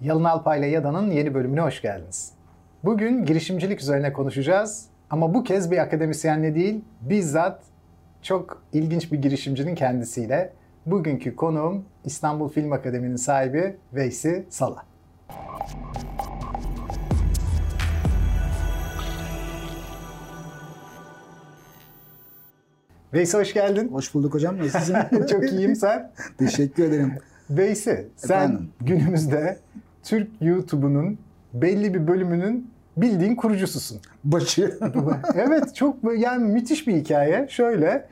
Yalın 0.00 0.24
Alpay 0.24 0.58
ile 0.58 0.66
Yada'nın 0.66 1.10
yeni 1.10 1.34
bölümüne 1.34 1.60
hoş 1.60 1.82
geldiniz. 1.82 2.32
Bugün 2.84 3.24
girişimcilik 3.24 3.80
üzerine 3.80 4.12
konuşacağız 4.12 4.86
ama 5.10 5.34
bu 5.34 5.44
kez 5.44 5.70
bir 5.70 5.78
akademisyenle 5.78 6.54
değil, 6.54 6.80
bizzat 7.00 7.62
çok 8.22 8.62
ilginç 8.72 9.12
bir 9.12 9.22
girişimcinin 9.22 9.74
kendisiyle. 9.74 10.52
Bugünkü 10.86 11.36
konuğum 11.36 11.84
İstanbul 12.04 12.48
Film 12.48 12.72
Akademi'nin 12.72 13.16
sahibi 13.16 13.76
Veysi 13.92 14.46
Sala. 14.50 14.82
Veysi 23.14 23.36
hoş 23.38 23.54
geldin. 23.54 23.88
Hoş 23.92 24.14
bulduk 24.14 24.34
hocam. 24.34 24.58
Nasılsın? 24.58 24.96
çok 25.30 25.52
iyiyim 25.52 25.76
sen. 25.76 26.12
Teşekkür 26.38 26.84
ederim. 26.84 27.12
Veysi 27.50 28.08
sen 28.16 28.34
Efendim? 28.34 28.70
günümüzde 28.80 29.58
Türk 30.02 30.28
YouTube'unun 30.40 31.18
belli 31.54 31.94
bir 31.94 32.06
bölümünün 32.06 32.70
bildiğin 32.96 33.36
kurucususun. 33.36 34.00
Başı. 34.24 34.78
evet 35.34 35.74
çok 35.74 35.96
yani 36.18 36.44
müthiş 36.44 36.86
bir 36.86 36.96
hikaye. 36.96 37.46
Şöyle 37.50 38.08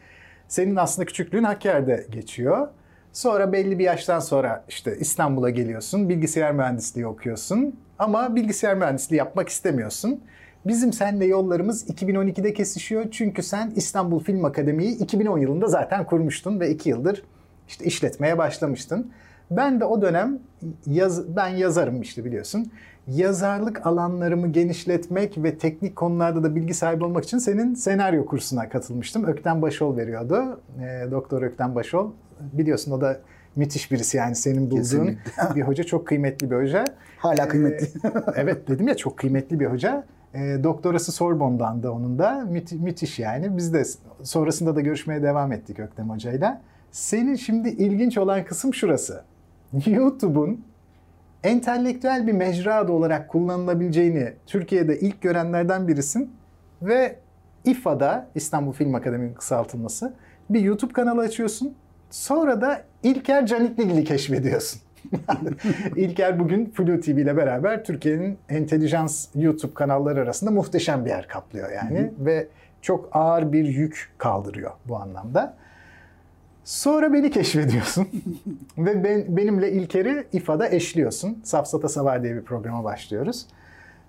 senin 0.49 0.77
aslında 0.77 1.07
küçüklüğün 1.07 1.45
Hakkari'de 1.45 2.07
geçiyor. 2.11 2.69
Sonra 3.13 3.53
belli 3.53 3.79
bir 3.79 3.85
yaştan 3.85 4.21
sonra 4.21 4.65
işte 4.69 4.97
İstanbul'a 4.99 5.51
geliyorsun. 5.51 6.09
Bilgisayar 6.09 6.53
mühendisliği 6.53 7.07
okuyorsun. 7.07 7.77
Ama 7.99 8.37
bilgisayar 8.37 8.75
mühendisliği 8.75 9.19
yapmak 9.19 9.49
istemiyorsun. 9.49 10.21
Bizim 10.67 10.93
seninle 10.93 11.25
yollarımız 11.25 11.91
2012'de 11.91 12.55
kesişiyor. 12.55 13.07
Çünkü 13.11 13.43
sen 13.43 13.73
İstanbul 13.77 14.21
Film 14.21 14.45
Akademi'yi 14.45 14.99
2010 14.99 15.39
yılında 15.39 15.67
zaten 15.67 16.05
kurmuştun 16.05 16.61
ve 16.61 16.71
2 16.71 16.89
yıldır 16.89 17.23
işte 17.69 17.85
işletmeye 17.85 18.39
başlamıştın. 18.39 19.13
Ben 19.51 19.81
de 19.81 19.85
o 19.85 20.03
dönem 20.03 20.39
yaz, 20.87 21.37
ben 21.37 21.49
yazarım 21.49 22.03
işte 22.03 22.25
biliyorsun. 22.25 22.73
Yazarlık 23.09 23.87
alanlarımı 23.87 24.49
genişletmek 24.53 25.39
ve 25.43 25.59
teknik 25.59 25.97
konularda 25.97 26.43
da 26.43 26.55
bilgi 26.55 26.75
sahibi 26.75 27.05
olmak 27.05 27.25
için 27.25 27.39
senin 27.39 27.75
senaryo 27.75 28.27
kursuna 28.27 28.69
katılmıştım. 28.69 29.25
Ökten 29.25 29.63
Başol 29.63 29.97
veriyordu. 29.97 30.61
E, 30.81 31.11
Doktor 31.11 31.43
Ökten 31.43 31.75
Başol. 31.75 32.11
Biliyorsun 32.53 32.93
o 32.93 33.01
da 33.01 33.21
müthiş 33.57 33.93
birisi 33.93 34.17
yani 34.17 34.35
senin 34.35 34.67
bulduğun 34.71 34.77
Kesinlikle. 34.83 35.55
bir 35.55 35.63
hoca. 35.63 35.85
Çok 35.85 36.07
kıymetli 36.07 36.51
bir 36.51 36.57
hoca. 36.57 36.85
Hala 37.19 37.49
kıymetli. 37.49 37.89
evet 38.37 38.69
dedim 38.69 38.89
ya 38.89 38.97
çok 38.97 39.17
kıymetli 39.19 39.61
bir 39.61 39.67
hoca. 39.67 40.05
E, 40.35 40.39
doktorası 40.65 41.13
Sorbonne'dan 41.13 41.83
da 41.83 41.93
onun 41.93 42.19
da 42.19 42.31
Müthi- 42.51 42.83
müthiş 42.83 43.19
yani. 43.19 43.57
Biz 43.57 43.75
de 43.75 43.83
sonrasında 44.23 44.77
da 44.77 44.81
görüşmeye 44.81 45.23
devam 45.23 45.53
ettik 45.53 45.81
Öktem 45.81 46.11
Hoca'yla. 46.11 46.61
Senin 46.91 47.35
şimdi 47.35 47.69
ilginç 47.69 48.19
olan 48.19 48.45
kısım 48.45 48.75
şurası. 48.75 49.23
YouTube'un 49.87 50.65
entelektüel 51.45 52.27
bir 52.27 52.33
mecra 52.33 52.89
da 52.89 52.93
olarak 52.93 53.29
kullanılabileceğini 53.29 54.33
Türkiye'de 54.47 55.01
ilk 55.01 55.23
görenlerden 55.23 55.89
birisin 55.89 56.31
ve 56.83 57.17
İFA'da 57.65 58.27
İstanbul 58.35 58.73
Film 58.73 58.95
Akademi'nin 58.95 59.35
kısaltılması 59.35 60.15
bir 60.51 60.61
YouTube 60.61 60.93
kanalı 60.93 61.21
açıyorsun. 61.21 61.75
Sonra 62.11 62.61
da 62.61 62.83
İlker 63.03 63.47
Canikligil'i 63.47 64.05
keşfediyorsun. 64.05 64.81
İlker 65.97 66.39
bugün 66.39 66.71
Flu 66.71 67.01
TV 67.01 67.09
ile 67.09 67.37
beraber 67.37 67.85
Türkiye'nin 67.85 68.39
entelijans 68.49 69.29
YouTube 69.35 69.75
kanalları 69.75 70.21
arasında 70.21 70.51
muhteşem 70.51 71.05
bir 71.05 71.11
yer 71.11 71.29
kaplıyor 71.29 71.73
yani 71.73 72.13
ve 72.19 72.49
çok 72.83 73.09
ağır 73.13 73.53
bir 73.53 73.65
yük 73.65 74.09
kaldırıyor 74.19 74.71
bu 74.89 74.97
anlamda. 74.97 75.55
Sonra 76.67 77.13
beni 77.13 77.31
keşfediyorsun 77.31 78.09
ve 78.79 79.05
ben, 79.05 79.37
benimle 79.37 79.73
İlker'i 79.73 80.27
İFA'da 80.33 80.69
eşliyorsun. 80.69 81.41
Safsata 81.45 81.89
Savar 81.89 82.23
diye 82.23 82.37
bir 82.37 82.43
programa 82.43 82.85
başlıyoruz. 82.85 83.47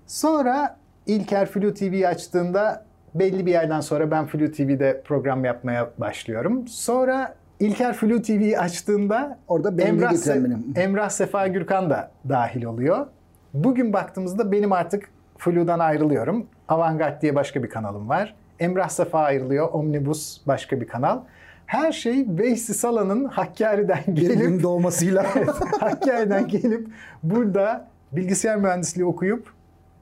Sonra 0.08 0.78
İlker 1.06 1.46
Flu 1.46 1.74
TV'yi 1.74 2.08
açtığında 2.08 2.86
belli 3.16 3.46
bir 3.46 3.52
yerden 3.52 3.80
sonra 3.80 4.12
ben 4.12 4.26
Flu 4.26 4.52
TV'de 4.52 5.02
program 5.06 5.46
yapmaya 5.46 5.90
başlıyorum. 5.98 6.67
Sonra 6.67 7.36
İlker 7.60 7.94
Flu 7.94 8.22
TV'yi 8.22 8.60
açtığında 8.60 9.38
Orada 9.48 9.78
benim 9.78 9.96
Emrah, 9.96 10.12
Se- 10.12 10.46
benim. 10.46 10.73
Emrah 10.76 11.10
Sefa 11.10 11.48
Gürkan 11.48 11.90
da 11.90 12.12
dahil 12.30 12.64
oluyor. 12.64 13.08
Bugün 13.54 13.94
baktığımızda 13.94 14.52
benim 14.52 14.72
artık 14.72 15.10
Flu'dan 15.38 15.80
ayrılıyorum. 15.80 16.46
Avantgard 16.67 17.22
diye 17.22 17.36
başka 17.36 17.64
bir 17.64 17.70
kanalım 17.70 18.10
var. 18.10 18.36
Emrah 18.60 18.90
Sefa 18.90 19.20
ayrılıyor. 19.20 19.70
Omnibus 19.72 20.48
başka 20.48 20.82
bir 20.82 20.88
kanal. 20.88 21.20
Her 21.67 21.92
şey 21.92 22.26
Veysi 22.28 22.73
Sala'nın 22.73 23.26
Hakkari'den 23.26 24.04
gelip 24.14 24.64
doğmasıyla. 24.64 25.23
Hakkari'den 25.80 26.48
gelip 26.48 26.88
burada 27.23 27.88
bilgisayar 28.11 28.58
mühendisliği 28.58 29.05
okuyup 29.05 29.54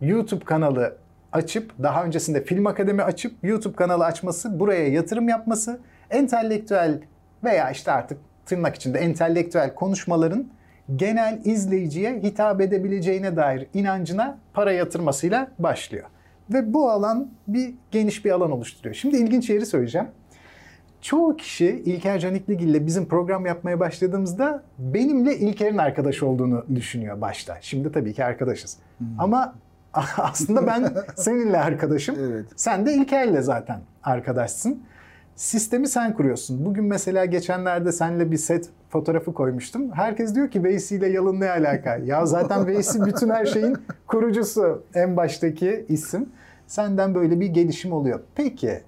YouTube 0.01 0.45
kanalı 0.45 0.97
açıp 1.31 1.83
daha 1.83 2.03
öncesinde 2.03 2.43
film 2.43 2.67
akademi 2.67 3.03
açıp 3.03 3.33
YouTube 3.43 3.75
kanalı 3.75 4.05
açması, 4.05 4.59
buraya 4.59 4.87
yatırım 4.87 5.29
yapması, 5.29 5.79
entelektüel 6.09 7.01
veya 7.43 7.71
işte 7.71 7.91
artık 7.91 8.17
tırnak 8.45 8.75
içinde 8.75 8.99
entelektüel 8.99 9.75
konuşmaların 9.75 10.47
genel 10.95 11.41
izleyiciye 11.45 12.19
hitap 12.23 12.61
edebileceğine 12.61 13.35
dair 13.35 13.67
inancına 13.73 14.37
para 14.53 14.71
yatırmasıyla 14.71 15.51
başlıyor. 15.59 16.05
Ve 16.49 16.73
bu 16.73 16.89
alan 16.89 17.31
bir 17.47 17.73
geniş 17.91 18.25
bir 18.25 18.31
alan 18.31 18.51
oluşturuyor. 18.51 18.95
Şimdi 18.95 19.17
ilginç 19.17 19.49
yeri 19.49 19.65
söyleyeceğim. 19.65 20.07
Çoğu 21.05 21.37
kişi 21.37 21.67
İlker 21.85 22.19
Canikligil 22.19 22.67
ile 22.67 22.85
bizim 22.85 23.07
program 23.07 23.45
yapmaya 23.45 23.79
başladığımızda 23.79 24.63
benimle 24.77 25.37
İlker'in 25.37 25.77
arkadaş 25.77 26.23
olduğunu 26.23 26.65
düşünüyor 26.75 27.21
başta. 27.21 27.57
Şimdi 27.61 27.91
tabii 27.91 28.13
ki 28.13 28.25
arkadaşız. 28.25 28.77
Ama 29.17 29.55
aslında 30.17 30.67
ben 30.67 30.93
seninle 31.15 31.57
arkadaşım. 31.57 32.15
Evet. 32.19 32.45
Sen 32.55 32.85
de 32.85 32.93
İlker'le 32.93 33.41
zaten 33.41 33.79
arkadaşsın. 34.03 34.83
Sistemi 35.35 35.87
sen 35.87 36.13
kuruyorsun. 36.13 36.65
Bugün 36.65 36.85
mesela 36.85 37.25
geçenlerde 37.25 37.91
seninle 37.91 38.31
bir 38.31 38.37
set 38.37 38.69
fotoğrafı 38.89 39.33
koymuştum. 39.33 39.91
Herkes 39.91 40.35
diyor 40.35 40.51
ki 40.51 40.63
Veysi 40.63 40.95
ile 40.95 41.07
Yalın 41.07 41.39
ne 41.39 41.49
alaka? 41.49 41.95
ya 41.97 42.25
zaten 42.25 42.67
Veysi 42.67 43.05
bütün 43.05 43.29
her 43.29 43.45
şeyin 43.45 43.77
kurucusu. 44.07 44.83
En 44.93 45.17
baştaki 45.17 45.85
isim. 45.89 46.29
Senden 46.67 47.15
böyle 47.15 47.39
bir 47.39 47.47
gelişim 47.47 47.91
oluyor. 47.93 48.19
Peki 48.35 48.81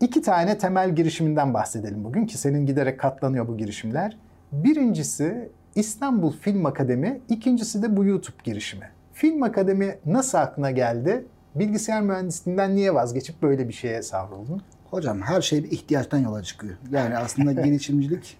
İki 0.00 0.22
tane 0.22 0.58
temel 0.58 0.94
girişiminden 0.94 1.54
bahsedelim 1.54 2.04
bugün 2.04 2.26
ki 2.26 2.38
senin 2.38 2.66
giderek 2.66 3.00
katlanıyor 3.00 3.48
bu 3.48 3.56
girişimler. 3.56 4.18
Birincisi 4.52 5.50
İstanbul 5.74 6.32
Film 6.32 6.66
Akademi, 6.66 7.20
ikincisi 7.28 7.82
de 7.82 7.96
bu 7.96 8.04
YouTube 8.04 8.36
girişimi. 8.44 8.84
Film 9.12 9.42
Akademi 9.42 9.98
nasıl 10.06 10.38
aklına 10.38 10.70
geldi? 10.70 11.24
Bilgisayar 11.54 12.02
mühendisliğinden 12.02 12.76
niye 12.76 12.94
vazgeçip 12.94 13.42
böyle 13.42 13.68
bir 13.68 13.72
şeye 13.72 14.02
savruldun? 14.02 14.62
Hocam 14.90 15.20
her 15.20 15.40
şey 15.40 15.64
bir 15.64 15.70
ihtiyaçtan 15.70 16.18
yola 16.18 16.42
çıkıyor. 16.42 16.74
Yani 16.92 17.16
aslında 17.16 17.52
girişimcilik 17.52 18.36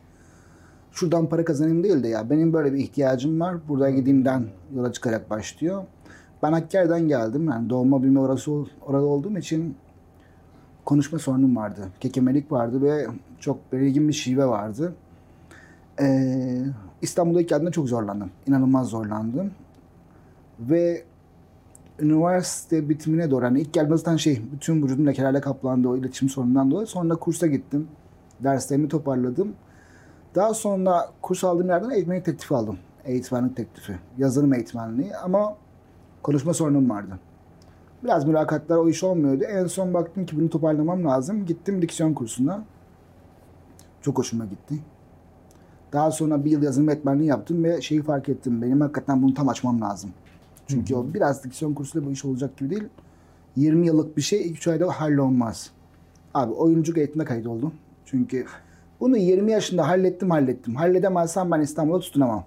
şuradan 0.93 1.29
para 1.29 1.45
kazanayım 1.45 1.85
değil 1.85 2.03
de 2.03 2.09
ya 2.09 2.31
benim 2.31 2.53
böyle 2.53 2.73
bir 2.73 2.79
ihtiyacım 2.79 3.41
var. 3.41 3.57
Burada 3.69 3.91
gideyimden 3.91 4.45
yola 4.77 4.93
çıkarak 4.93 5.31
başlıyor. 5.31 5.85
Ben 6.43 6.53
Hakkari'den 6.53 7.09
geldim. 7.09 7.49
Yani 7.49 7.71
doğma 7.71 8.03
büyüme 8.03 8.21
orası 8.21 8.53
orada 8.87 9.05
olduğum 9.05 9.39
için 9.39 9.77
konuşma 10.85 11.19
sorunum 11.19 11.57
vardı. 11.57 11.89
Kekemelik 12.01 12.53
vardı 12.53 12.83
ve 12.83 13.07
çok 13.41 13.73
belirgin 13.73 14.09
bir 14.09 14.13
şive 14.13 14.47
vardı. 14.47 14.95
Ee, 16.01 16.63
İstanbul'a 17.03 17.41
ilk 17.41 17.49
geldiğimde 17.49 17.73
çok 17.73 17.89
zorlandım. 17.89 18.31
İnanılmaz 18.47 18.89
zorlandım. 18.89 19.51
Ve 20.61 21.05
üniversite 22.01 22.89
bitimine 22.89 23.31
doğru 23.31 23.45
hani 23.45 23.61
ilk 23.61 23.73
geldiğimde 23.73 23.97
zaten 23.97 24.17
şey 24.17 24.43
bütün 24.53 24.83
vücudum 24.83 25.07
lekelerle 25.07 25.41
kaplandı 25.41 25.89
o 25.89 25.97
iletişim 25.97 26.29
sorunundan 26.29 26.71
dolayı. 26.71 26.87
Sonra 26.87 27.17
kursa 27.17 27.47
gittim. 27.47 27.89
Derslerimi 28.41 28.89
toparladım. 28.89 29.53
Daha 30.35 30.55
sonra 30.55 31.11
kurs 31.23 31.45
aldığım 31.45 31.69
yerden 31.69 31.91
eğitmenlik 31.91 32.25
teklifi 32.25 32.55
aldım. 32.55 32.79
Eğitmenlik 33.05 33.57
teklifi. 33.57 33.99
Yazılım 34.19 34.55
eğitmenliği 34.55 35.17
ama 35.17 35.57
konuşma 36.23 36.55
sorunum 36.55 36.91
vardı. 36.91 37.19
Biraz 38.05 38.25
mülakatlar 38.25 38.77
o 38.77 38.89
iş 38.89 39.05
olmuyordu. 39.05 39.45
En 39.45 39.67
son 39.67 39.95
baktım 39.95 40.27
ki 40.27 40.37
bunu 40.37 40.51
toparlamam 40.51 41.05
lazım. 41.05 41.47
Gittim 41.47 41.83
diksiyon 41.83 42.15
kursuna. 42.15 42.65
Çok 44.03 44.19
hoşuma 44.19 44.45
gitti. 44.45 44.75
Daha 45.93 46.11
sonra 46.11 46.45
bir 46.45 46.51
yıl 46.51 46.63
yazılım 46.63 46.89
eğitmenliği 46.89 47.29
yaptım 47.29 47.65
ve 47.65 47.83
şeyi 47.83 48.03
fark 48.03 48.29
ettim. 48.29 48.63
Benim 48.63 48.81
hakikaten 48.81 49.23
bunu 49.23 49.35
tam 49.35 49.49
açmam 49.49 49.81
lazım. 49.81 50.11
Çünkü 50.67 50.95
o 50.95 51.15
biraz 51.15 51.45
diksiyon 51.45 51.75
kursuyla 51.75 52.09
bu 52.09 52.13
iş 52.13 52.25
olacak 52.25 52.57
gibi 52.57 52.71
değil. 52.71 52.89
20 53.57 53.87
yıllık 53.87 54.17
bir 54.17 54.23
şey 54.23 54.53
3 54.53 54.69
ayda 54.69 54.89
hallolmaz. 54.89 55.71
Abi 56.35 56.53
oyunculuk 56.53 56.99
eğitimine 56.99 57.25
kayıt 57.25 57.47
oldum. 57.47 57.75
Çünkü 58.05 58.47
bunu 59.01 59.17
20 59.17 59.53
yaşında 59.53 59.89
hallettim 59.89 60.31
hallettim. 60.31 60.75
Halledemezsem 60.75 61.51
ben 61.51 61.61
İstanbul'da 61.61 62.01
tutunamam. 62.01 62.45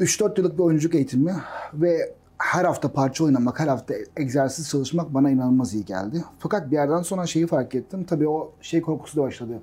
3-4 0.00 0.40
yıllık 0.40 0.58
bir 0.58 0.62
oyunculuk 0.62 0.94
eğitimi 0.94 1.34
ve 1.74 2.14
her 2.40 2.64
hafta 2.64 2.92
parça 2.92 3.24
oynamak, 3.24 3.60
her 3.60 3.68
hafta 3.68 3.94
egzersiz 4.16 4.68
çalışmak 4.68 5.14
bana 5.14 5.30
inanılmaz 5.30 5.74
iyi 5.74 5.84
geldi. 5.84 6.24
Fakat 6.38 6.70
bir 6.70 6.76
yerden 6.76 7.02
sonra 7.02 7.26
şeyi 7.26 7.46
fark 7.46 7.74
ettim. 7.74 8.04
Tabii 8.04 8.28
o 8.28 8.52
şey 8.60 8.82
korkusu 8.82 9.16
da 9.16 9.22
başladı. 9.22 9.60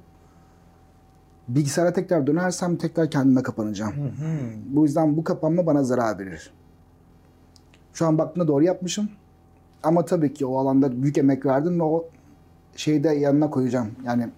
bilgisayara 1.47 1.93
tekrar 1.93 2.27
dönersem 2.27 2.75
tekrar 2.75 3.09
kendime 3.09 3.43
kapanacağım. 3.43 3.93
Bu 4.69 4.83
yüzden 4.83 5.17
bu 5.17 5.23
kapanma 5.23 5.65
bana 5.65 5.83
zarar 5.83 6.19
verir. 6.19 6.53
Şu 7.93 8.05
an 8.05 8.17
baktığımda 8.17 8.47
doğru 8.47 8.63
yapmışım. 8.63 9.09
Ama 9.83 10.05
tabii 10.05 10.33
ki 10.33 10.45
o 10.45 10.57
alanda 10.57 11.03
büyük 11.03 11.17
emek 11.17 11.45
verdim 11.45 11.79
ve 11.79 11.83
o 11.83 12.05
şeyi 12.75 13.03
de 13.03 13.09
yanına 13.09 13.49
koyacağım. 13.49 13.91
Yani 14.05 14.29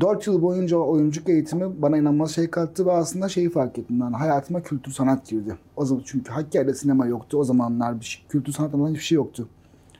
4 0.00 0.26
yıl 0.26 0.42
boyunca 0.42 0.76
oyunculuk 0.76 1.28
eğitimi 1.28 1.82
bana 1.82 1.96
inanılmaz 1.98 2.30
şey 2.30 2.50
kattı 2.50 2.86
ve 2.86 2.92
aslında 2.92 3.28
şeyi 3.28 3.50
fark 3.50 3.78
ettim. 3.78 4.00
Yani 4.00 4.16
hayatıma 4.16 4.62
kültür 4.62 4.92
sanat 4.92 5.28
girdi. 5.28 5.56
O 5.76 5.84
zaman 5.84 6.02
çünkü 6.06 6.32
Hakkari'de 6.32 6.74
sinema 6.74 7.06
yoktu. 7.06 7.38
O 7.38 7.44
zamanlar 7.44 8.00
bir 8.00 8.04
şey, 8.04 8.24
kültür 8.28 8.52
sanat 8.52 8.74
alanında 8.74 8.90
hiçbir 8.90 9.04
şey 9.04 9.16
yoktu. 9.16 9.48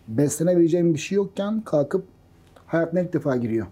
Beslenebileceğim 0.08 0.94
bir 0.94 0.99
şey 0.99 1.17
yokken 1.17 1.61
kalkıp 1.61 2.05
hayatına 2.67 3.00
ilk 3.00 3.12
defa 3.12 3.37
giriyor. 3.37 3.67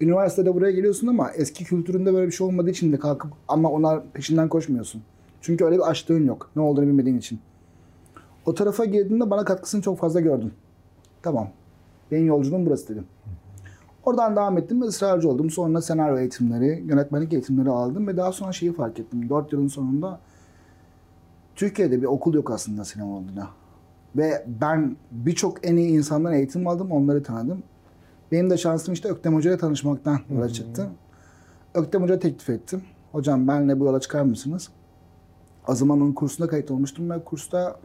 Üniversitede 0.00 0.54
buraya 0.54 0.72
geliyorsun 0.72 1.06
ama 1.06 1.30
eski 1.30 1.64
kültüründe 1.64 2.14
böyle 2.14 2.26
bir 2.26 2.32
şey 2.32 2.46
olmadığı 2.46 2.70
için 2.70 2.92
de 2.92 2.98
kalkıp 2.98 3.32
ama 3.48 3.70
onlar 3.70 4.02
peşinden 4.12 4.48
koşmuyorsun. 4.48 5.02
Çünkü 5.40 5.64
öyle 5.64 5.76
bir 5.76 5.90
açtığın 5.90 6.26
yok. 6.26 6.50
Ne 6.56 6.62
olduğunu 6.62 6.86
bilmediğin 6.86 7.18
için. 7.18 7.38
O 8.46 8.54
tarafa 8.54 8.84
girdiğimde 8.84 9.30
bana 9.30 9.44
katkısını 9.44 9.82
çok 9.82 9.98
fazla 9.98 10.20
gördüm. 10.20 10.52
Tamam. 11.22 11.48
Benim 12.10 12.26
yolculuğum 12.26 12.66
burası 12.66 12.88
dedim. 12.88 13.04
Oradan 14.06 14.36
devam 14.36 14.58
ettim 14.58 14.82
ve 14.82 14.84
ısrarcı 14.84 15.28
oldum. 15.28 15.50
Sonra 15.50 15.82
senaryo 15.82 16.18
eğitimleri, 16.18 16.84
yönetmenlik 16.86 17.32
eğitimleri 17.32 17.70
aldım 17.70 18.06
ve 18.06 18.16
daha 18.16 18.32
sonra 18.32 18.52
şeyi 18.52 18.72
fark 18.72 18.98
ettim. 18.98 19.28
4 19.28 19.52
yılın 19.52 19.68
sonunda 19.68 20.20
Türkiye'de 21.54 22.02
bir 22.02 22.06
okul 22.06 22.34
yok 22.34 22.50
aslında 22.50 22.84
sinema 22.84 23.16
olduğuna. 23.16 23.48
Ve 24.16 24.46
ben 24.60 24.96
birçok 25.10 25.66
en 25.66 25.76
iyi 25.76 25.90
insandan 25.90 26.32
eğitim 26.32 26.68
aldım, 26.68 26.92
onları 26.92 27.22
tanıdım. 27.22 27.62
Benim 28.32 28.50
de 28.50 28.56
şansım 28.56 28.94
işte 28.94 29.08
Öktem 29.08 29.34
Hoca 29.34 29.50
ile 29.50 29.58
tanışmaktan 29.58 30.18
yola 30.30 30.48
çıktı. 30.48 30.90
Öktem 31.74 32.02
Hoca 32.02 32.18
teklif 32.18 32.50
ettim. 32.50 32.82
Hocam 33.12 33.48
benle 33.48 33.80
bu 33.80 33.84
yola 33.84 34.00
çıkar 34.00 34.22
mısınız? 34.22 34.68
O 35.68 35.74
zaman 35.74 36.00
onun 36.00 36.12
kursuna 36.12 36.46
kayıt 36.46 36.70
olmuştum 36.70 37.10
ve 37.10 37.24
kursta 37.24 37.76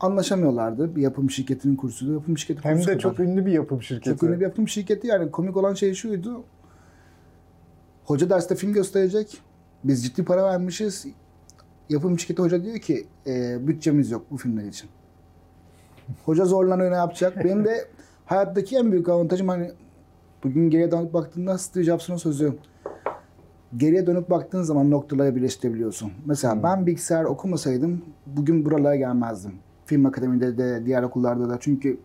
anlaşamıyorlardı. 0.00 0.96
Bir 0.96 1.02
yapım 1.02 1.30
şirketinin 1.30 1.76
kursu. 1.76 2.12
Yapım 2.12 2.38
şirketi 2.38 2.68
Hem 2.68 2.78
de 2.78 2.84
kadar. 2.84 2.98
çok 2.98 3.20
ünlü 3.20 3.46
bir 3.46 3.52
yapım 3.52 3.82
şirketi. 3.82 4.10
Çok 4.10 4.22
ünlü 4.22 4.40
bir 4.40 4.44
yapım 4.44 4.68
şirketi 4.68 5.06
yani 5.06 5.30
komik 5.30 5.56
olan 5.56 5.74
şey 5.74 5.94
şuydu. 5.94 6.44
Hoca 8.04 8.30
derste 8.30 8.54
film 8.54 8.72
gösterecek. 8.72 9.38
Biz 9.84 10.04
ciddi 10.04 10.24
para 10.24 10.44
vermişiz. 10.44 11.06
Yapım 11.88 12.18
şirketi 12.18 12.42
hoca 12.42 12.64
diyor 12.64 12.78
ki 12.78 13.06
e, 13.26 13.66
bütçemiz 13.66 14.10
yok 14.10 14.26
bu 14.30 14.36
filmler 14.36 14.64
için. 14.64 14.90
Hoca 16.24 16.44
zorlanıyor 16.44 16.90
ne 16.90 16.96
yapacak? 16.96 17.36
Benim 17.44 17.64
de 17.64 17.88
hayattaki 18.26 18.76
en 18.76 18.92
büyük 18.92 19.08
avantajım 19.08 19.48
hani 19.48 19.70
bugün 20.44 20.70
geriye 20.70 20.90
dönüp 20.90 21.14
baktığında 21.14 21.58
Steve 21.58 21.84
Jobs'un 21.84 22.16
sözü 22.16 22.54
geriye 23.76 24.06
dönüp 24.06 24.30
baktığın 24.30 24.62
zaman 24.62 24.90
noktalara 24.90 25.36
birleştirebiliyorsun. 25.36 26.12
Mesela 26.26 26.62
ben 26.62 26.86
bilgisayar 26.86 27.24
okumasaydım 27.24 28.04
bugün 28.26 28.64
buralara 28.64 28.96
gelmezdim. 28.96 29.52
Film 29.88 30.06
akademide 30.06 30.58
de 30.58 30.86
diğer 30.86 31.02
okullarda 31.02 31.48
da 31.48 31.56
çünkü 31.60 31.98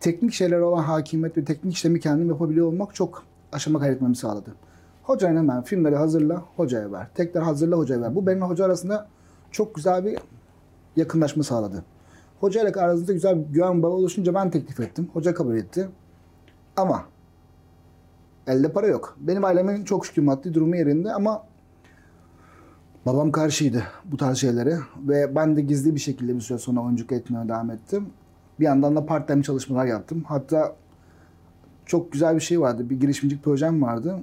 teknik 0.00 0.32
şeylere 0.32 0.62
olan 0.62 0.82
hakimiyet 0.82 1.36
ve 1.36 1.44
teknik 1.44 1.74
işlemi 1.74 2.00
kendim 2.00 2.28
yapabiliyor 2.28 2.66
olmak 2.66 2.94
çok 2.94 3.22
aşama 3.52 3.78
kaydetmemi 3.78 4.16
sağladı. 4.16 4.54
Hocaya 5.02 5.34
hemen 5.34 5.62
filmleri 5.62 5.96
hazırla, 5.96 6.44
hocaya 6.56 6.92
ver. 6.92 7.06
Tekrar 7.14 7.44
hazırla, 7.44 7.76
hocaya 7.76 8.00
ver. 8.02 8.14
Bu 8.14 8.26
benimle 8.26 8.44
hoca 8.44 8.64
arasında 8.64 9.08
çok 9.50 9.74
güzel 9.74 10.04
bir 10.04 10.18
yakınlaşma 10.96 11.42
sağladı. 11.42 11.84
Hoca 12.40 12.62
ile 12.62 12.80
aranızda 12.80 13.12
güzel 13.12 13.38
bir 13.38 13.54
güven 13.54 13.82
bağı 13.82 13.90
oluşunca 13.90 14.34
ben 14.34 14.50
teklif 14.50 14.80
ettim. 14.80 15.10
Hoca 15.12 15.34
kabul 15.34 15.56
etti. 15.56 15.88
Ama 16.76 17.04
elde 18.46 18.72
para 18.72 18.86
yok. 18.86 19.16
Benim 19.20 19.44
ailemin 19.44 19.84
çok 19.84 20.06
şükür 20.06 20.22
maddi 20.22 20.54
durumu 20.54 20.76
yerinde 20.76 21.12
ama 21.12 21.42
babam 23.06 23.32
karşıydı 23.32 23.82
bu 24.04 24.16
tarz 24.16 24.38
şeylere. 24.38 24.78
Ve 25.08 25.34
ben 25.36 25.56
de 25.56 25.60
gizli 25.60 25.94
bir 25.94 26.00
şekilde 26.00 26.34
bir 26.34 26.40
süre 26.40 26.58
sonra 26.58 26.80
oyunculuk 26.80 27.12
eğitimine 27.12 27.48
devam 27.48 27.70
ettim. 27.70 28.06
Bir 28.60 28.64
yandan 28.64 28.96
da 28.96 29.06
part 29.06 29.28
time 29.28 29.42
çalışmalar 29.42 29.86
yaptım. 29.86 30.24
Hatta 30.26 30.76
çok 31.86 32.12
güzel 32.12 32.34
bir 32.34 32.40
şey 32.40 32.60
vardı. 32.60 32.90
Bir 32.90 33.00
girişimcilik 33.00 33.44
projem 33.44 33.82
vardı. 33.82 34.18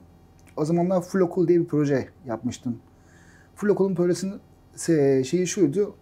O 0.57 0.65
zamanlar 0.65 1.01
Full 1.01 1.19
Okul 1.19 1.47
diye 1.47 1.59
bir 1.59 1.65
proje 1.65 2.07
yapmıştım. 2.25 2.77
Full 3.55 3.69
Okul'un 3.69 3.95
projesinin 3.95 4.35
şeyi 5.23 5.47
şuydu. 5.47 5.93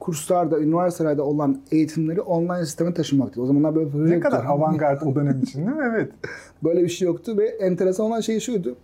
Kurslarda, 0.00 0.60
üniversitelerde 0.60 1.22
olan 1.22 1.60
eğitimleri 1.70 2.20
online 2.20 2.66
sisteme 2.66 2.94
taşımaktı. 2.94 3.42
O 3.42 3.46
zamanlar 3.46 3.74
böyle 3.74 3.86
bir 3.86 3.92
proje 3.92 4.10
Ne 4.10 4.14
yoktu. 4.14 4.30
kadar 4.30 4.44
avantgard 4.44 5.02
o 5.02 5.14
dönem 5.14 5.40
için 5.42 5.66
değil 5.66 5.76
mi? 5.76 5.84
Evet. 5.90 6.12
Böyle 6.64 6.82
bir 6.82 6.88
şey 6.88 7.06
yoktu 7.06 7.38
ve 7.38 7.46
enteresan 7.46 8.06
olan 8.06 8.20
şey 8.20 8.40
şuydu. 8.40 8.76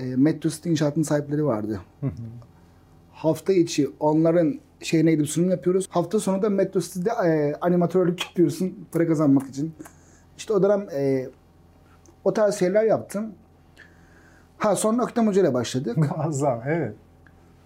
E, 0.00 0.16
Metro 0.16 0.50
City 0.50 0.70
inşaatın 0.70 1.02
sahipleri 1.02 1.44
vardı. 1.44 1.80
Hafta 3.12 3.52
içi 3.52 3.90
onların 4.00 4.60
şeyine 4.80 5.12
gidip 5.12 5.28
sunum 5.28 5.50
yapıyoruz. 5.50 5.88
Hafta 5.90 6.20
sonu 6.20 6.42
da 6.42 6.50
Metro 6.50 6.80
City'de 6.80 7.10
e, 7.10 7.54
animatörlük 7.60 8.26
yapıyorsun 8.26 8.88
para 8.92 9.06
kazanmak 9.06 9.48
için. 9.48 9.74
İşte 10.36 10.52
o 10.52 10.62
dönem 10.62 10.86
e, 10.94 11.28
o 12.24 12.32
tarz 12.32 12.54
şeyler 12.54 12.84
yaptım. 12.84 13.32
Ha 14.58 14.76
sonra 14.76 15.04
Öktem 15.04 15.26
Hoca 15.26 15.42
ile 15.42 15.54
başladık. 15.54 15.96
Muazzam. 16.16 16.60
Evet. 16.66 16.94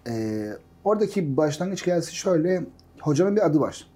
Ee, 0.07 0.49
oradaki 0.83 1.37
başlangıç 1.37 1.81
hikayesi 1.81 2.15
şöyle. 2.15 2.63
Hocanın 3.01 3.35
bir 3.35 3.45
adı 3.45 3.59
var. 3.59 3.87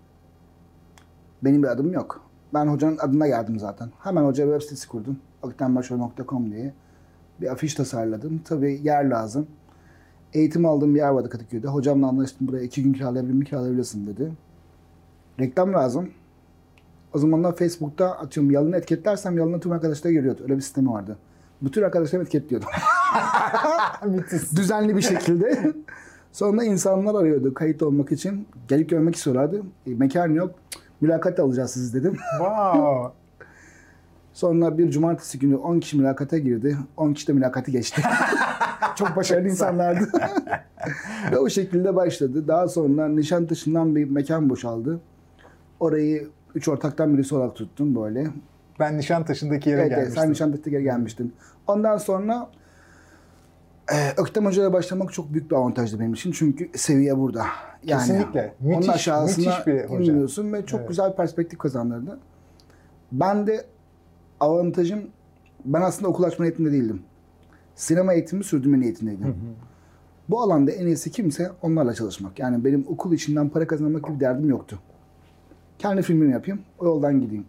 Benim 1.41 1.63
bir 1.63 1.67
adım 1.67 1.93
yok. 1.93 2.21
Ben 2.53 2.67
hocanın 2.67 2.97
adına 2.97 3.27
geldim 3.27 3.59
zaten. 3.59 3.89
Hemen 3.99 4.23
hocaya 4.23 4.45
web 4.45 4.61
sitesi 4.61 4.87
kurdum. 4.87 5.19
aktembaşarı.com 5.43 6.51
diye. 6.51 6.73
Bir 7.41 7.51
afiş 7.51 7.73
tasarladım. 7.73 8.41
Tabii 8.45 8.79
yer 8.83 9.05
lazım. 9.05 9.47
Eğitim 10.33 10.65
aldığım 10.65 10.95
bir 10.95 10.99
yer 10.99 11.09
vardı 11.09 11.29
Kadıköy'de. 11.29 11.67
Hocamla 11.67 12.07
anlaştım. 12.07 12.47
Buraya 12.47 12.63
iki 12.63 12.83
gün 12.83 12.93
kiralayabilir 12.93 13.33
mi? 13.33 13.45
Kiralayabilirsin 13.45 14.07
dedi. 14.07 14.31
Reklam 15.39 15.73
lazım. 15.73 16.09
O 17.13 17.19
zamanlar 17.19 17.55
Facebook'ta 17.55 18.11
atıyorum 18.11 18.51
yalını 18.51 18.77
etiketlersem 18.77 19.37
yalını 19.37 19.59
tüm 19.59 19.71
arkadaşlar 19.71 20.11
görüyordu. 20.11 20.41
Öyle 20.43 20.55
bir 20.55 20.61
sistemi 20.61 20.89
vardı. 20.89 21.17
Bütün 21.61 21.81
arkadaşlarım 21.81 22.21
etiketliyordum. 22.21 22.69
Düzenli 24.55 24.95
bir 24.95 25.01
şekilde. 25.01 25.73
Sonra 26.31 26.63
insanlar 26.63 27.21
arıyordu 27.21 27.53
kayıt 27.53 27.83
olmak 27.83 28.11
için. 28.11 28.47
Gelip 28.67 28.89
görmek 28.89 29.15
istiyorlardı. 29.15 29.61
E, 29.87 29.93
mekan 29.95 30.33
yok. 30.33 30.55
Mülakat 31.01 31.39
alacağız 31.39 31.71
sizi 31.71 31.99
dedim. 31.99 32.17
Wow. 32.37 33.18
Sonra 34.39 34.77
bir 34.77 34.91
cumartesi 34.91 35.39
günü 35.39 35.55
10 35.55 35.79
kişi 35.79 35.97
mülakata 35.97 36.37
girdi. 36.37 36.77
10 36.97 37.13
kişi 37.13 37.27
de 37.27 37.33
mülakatı 37.33 37.71
geçti. 37.71 38.01
Çok 38.95 39.15
başarılı 39.15 39.47
insanlardı. 39.49 40.09
Ve 41.31 41.37
o 41.37 41.49
şekilde 41.49 41.95
başladı. 41.95 42.47
Daha 42.47 42.67
sonra 42.67 43.07
Nişantaşı'ndan 43.07 43.95
bir 43.95 44.09
mekan 44.09 44.49
boşaldı. 44.49 44.99
Orayı 45.79 46.27
üç 46.55 46.67
ortaktan 46.67 47.13
birisi 47.13 47.35
olarak 47.35 47.55
tuttum 47.55 47.95
böyle. 47.95 48.27
Ben 48.79 48.97
Nişantaşı'ndaki 48.97 49.69
yere 49.69 49.81
Evet, 49.81 49.91
evet 49.91 49.99
gelmiştim. 49.99 50.23
sen 50.23 50.31
Nişantaşı'da 50.31 50.69
geri 50.69 50.83
gelmiştin. 50.83 51.33
Ondan 51.67 51.97
sonra 51.97 52.49
e, 53.93 53.95
Öktem 54.21 54.45
Hoca'ya 54.45 54.73
başlamak 54.73 55.13
çok 55.13 55.33
büyük 55.33 55.51
bir 55.51 55.55
avantajdı 55.55 55.99
benim 55.99 56.13
için. 56.13 56.31
Çünkü 56.31 56.69
seviye 56.75 57.17
burada. 57.17 57.45
Yani 57.83 57.99
Kesinlikle. 57.99 58.53
onun 58.65 58.75
Müthiş, 58.75 58.89
aşağısına 58.89 59.49
müthiş 59.49 59.67
bir 59.67 59.83
hoca. 59.83 60.53
ve 60.53 60.65
çok 60.65 60.79
Evet. 60.79 60.89
güzel 60.89 61.15
perspektif 61.15 61.59
kazandırdı. 61.59 62.19
Ben 63.11 63.47
de 63.47 63.65
avantajım 64.39 64.99
ben 65.65 65.81
aslında 65.81 66.07
okul 66.07 66.23
açma 66.23 66.45
niyetinde 66.45 66.71
değildim. 66.71 67.01
Sinema 67.75 68.13
eğitimi 68.13 68.43
sürdürme 68.43 68.79
niyetindeydim. 68.79 69.35
Bu 70.29 70.41
alanda 70.41 70.71
en 70.71 70.87
iyisi 70.87 71.11
kimse 71.11 71.51
onlarla 71.61 71.93
çalışmak. 71.93 72.39
Yani 72.39 72.65
benim 72.65 72.85
okul 72.87 73.13
içinden 73.13 73.49
para 73.49 73.67
kazanmak 73.67 74.07
gibi 74.07 74.19
derdim 74.19 74.49
yoktu. 74.49 74.79
Kendi 75.79 76.01
filmimi 76.01 76.31
yapayım, 76.31 76.61
o 76.79 76.85
yoldan 76.85 77.21
gideyim. 77.21 77.45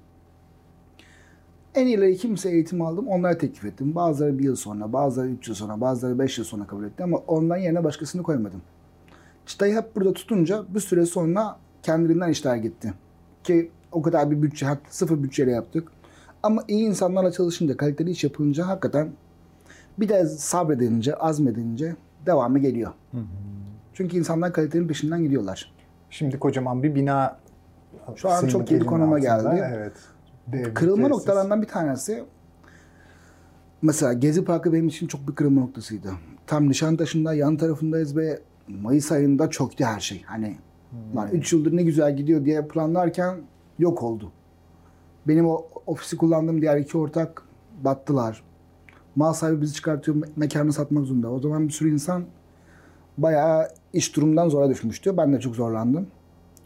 En 1.75 1.87
iyileri 1.87 2.17
kimse 2.17 2.51
eğitim 2.51 2.83
aldım, 2.83 3.09
onlara 3.09 3.39
teklif 3.39 3.65
ettim. 3.65 3.95
Bazıları 3.95 4.39
bir 4.39 4.45
yıl 4.45 4.57
sonra, 4.57 4.93
bazıları 4.93 5.29
üç 5.29 5.49
yıl 5.49 5.55
sonra, 5.55 5.81
bazıları 5.81 6.19
beş 6.19 6.39
yıl 6.39 6.45
sonra 6.45 6.67
kabul 6.67 6.85
etti 6.85 7.03
ama 7.05 7.17
ondan 7.17 7.57
yerine 7.57 7.85
başkasını 7.85 8.23
koymadım. 8.23 8.63
Çıtayı 9.47 9.77
hep 9.77 9.97
burada 9.97 10.13
tutunca 10.13 10.65
bir 10.75 10.81
süre 10.81 11.07
sonra 11.07 11.57
kendiliğinden 11.83 12.29
işler 12.29 12.57
gitti. 12.57 12.95
Ki 13.45 13.71
o 13.93 14.03
kadar 14.03 14.31
bir 14.31 14.43
bütçe, 14.43 14.67
sıfır 14.89 15.23
bütçeyle 15.23 15.51
yaptık. 15.51 15.93
Ama 16.43 16.65
iyi 16.69 16.87
insanlarla 16.87 17.33
çalışınca, 17.33 17.77
kaliteli 17.77 18.11
iş 18.11 18.25
yapılınca 18.25 18.67
hakikaten 18.67 19.13
bir 19.99 20.09
de 20.09 20.27
sabredince, 20.27 21.15
azmedince 21.15 21.97
devamı 22.27 22.59
geliyor. 22.59 22.93
Çünkü 23.95 24.17
insanlar 24.19 24.53
kalitenin 24.53 24.89
peşinden 24.89 25.23
gidiyorlar. 25.23 25.73
Şimdi 26.11 26.39
kocaman 26.39 26.83
bir 26.83 26.95
bina 26.95 27.39
Şu 28.17 28.29
an 28.31 28.47
çok 28.47 28.71
iyi 28.71 28.81
konuma 28.81 29.17
altında. 29.17 29.19
geldi. 29.55 29.65
Evet. 29.77 29.93
Dev 30.47 30.65
bir 30.67 30.75
Kırılma 30.75 30.97
tesis. 31.09 31.11
noktalarından 31.19 31.63
bir 31.63 31.67
tanesi 31.69 32.25
mesela 33.83 34.13
Gezi 34.13 34.45
Parkı 34.45 34.73
benim 34.73 34.89
için 34.89 35.07
çok 35.07 35.29
bir 35.29 35.35
kırılma 35.35 35.61
noktasıydı. 35.61 36.11
Tam 36.47 36.69
Nişantaşı'nda 36.69 37.35
yan 37.35 37.57
tarafındayız 37.57 38.17
ve 38.17 38.41
Mayıs 38.69 39.13
ayında 39.13 39.51
çöktü 39.51 39.85
her 39.85 40.01
şey. 40.01 40.23
Hani 40.27 40.57
lan 41.17 41.29
3 41.33 41.53
yıldır 41.53 41.77
ne 41.77 41.83
güzel 41.83 42.17
gidiyor 42.17 42.45
diye 42.45 42.69
planlarken 42.69 43.37
yok 43.79 44.03
oldu. 44.03 44.33
Benim 45.29 45.47
o 45.49 45.65
ofisi 45.91 46.17
kullandığım 46.17 46.61
diğer 46.61 46.77
iki 46.77 46.99
ortak 46.99 47.43
battılar. 47.85 48.43
Mal 49.17 49.33
sahibi 49.33 49.61
bizi 49.61 49.75
çıkartıyor, 49.75 50.17
me- 50.17 50.29
mekanı 50.37 50.73
satmak 50.73 51.05
zorunda. 51.07 51.31
O 51.31 51.41
zaman 51.41 51.69
bir 51.69 51.73
sürü 51.73 51.93
insan 51.93 52.25
bayağı 53.19 53.69
iş 53.93 54.17
durumundan 54.17 54.49
zora 54.49 54.71
düşmüştü. 54.71 55.17
Ben 55.17 55.33
de 55.33 55.41
çok 55.41 55.55
zorlandım. 55.55 56.07